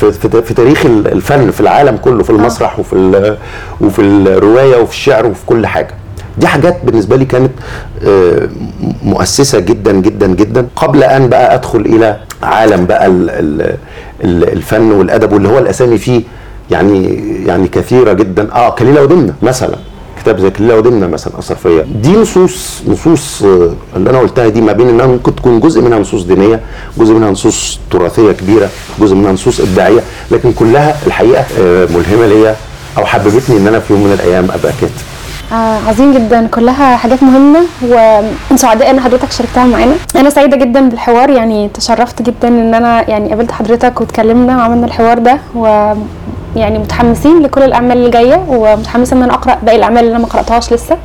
[0.00, 3.36] في, في, في تاريخ ال- الفن في العالم كله في المسرح وفي
[3.80, 5.94] وفي الرواية وفي الشعر وفي كل حاجة.
[6.38, 7.50] دي حاجات بالنسبة لي كانت
[8.06, 8.48] آه،
[9.04, 10.66] مؤسسة جدا جدا جدا.
[10.76, 13.76] قبل أن بقى أدخل إلى عالم بقى ال- ال-
[14.24, 16.22] ال- الفن والأدب واللي هو الأسامي فيه
[16.70, 17.14] يعني
[17.46, 18.52] يعني كثيرة جدا.
[18.54, 19.76] آه كليلة ودمنة مثلا.
[20.22, 24.72] كتاب زي كليلة ودمنة مثلا اثر دي نصوص نصوص آه، اللي أنا قلتها دي ما
[24.72, 26.60] بين إنها ممكن تكون جزء منها نصوص دينية
[26.98, 28.68] جزء منها نصوص تراثية كبيرة
[29.00, 30.00] جزء منها نصوص إبداعية.
[30.30, 32.56] لكن كلها الحقيقة آه، ملهمة ليا
[32.98, 35.11] أو حببتني إن أنا في يوم من الأيام أبقى كاتب.
[35.52, 36.46] آه عظيم جدا.
[36.46, 37.60] كلها حاجات مهمة
[38.52, 39.94] وسعداء إن حضرتك شاركتها معانا.
[40.16, 45.18] أنا سعيدة جدا بالحوار يعني تشرفت جدا إن أنا يعني قابلت حضرتك واتكلمنا وعملنا الحوار
[45.18, 45.92] ده و
[46.56, 50.26] يعني متحمسين لكل الأعمال اللي جاية ومتحمسة إن أنا أقرأ باقي الأعمال اللي أنا ما
[50.26, 50.96] قرأتهاش لسه.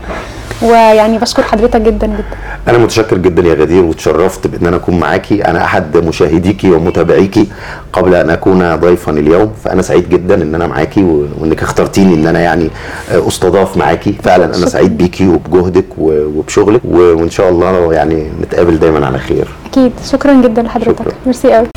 [0.61, 2.23] ويعني بشكر حضرتك جدا جدا.
[2.67, 5.45] أنا متشكر جدا يا غدير وتشرفت بإن أنا أكون معاكي.
[5.45, 7.47] أنا أحد مشاهديكي ومتابعيكي
[7.93, 9.51] قبل أن أكون ضيفا اليوم.
[9.63, 11.03] فأنا سعيد جدا إن أنا معاكي
[11.39, 12.69] وإنك اخترتيني إن أنا يعني
[13.11, 14.15] آه، أستضاف معاكي.
[14.23, 14.69] فعلا أنا شكراً.
[14.69, 16.81] سعيد بيكي وبجهدك وبشغلك.
[16.85, 19.47] وإن شاء الله يعني نتقابل دايما على خير.
[19.71, 19.91] أكيد.
[20.11, 21.05] شكرا جدا لحضرتك.
[21.25, 21.67] ميرسي قوي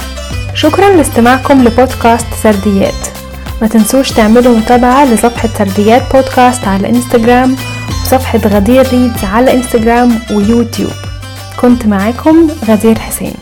[0.54, 3.19] شكرا لاستماعكم لبودكاست سرديات.
[3.60, 7.56] ما تنسوش تعملوا متابعة لصفحة سرديات بودكاست على إنستجرام
[8.02, 10.90] وصفحة غدير reads على إنستجرام ويوتيوب.
[11.60, 13.34] كنت معاكم غدير حسين.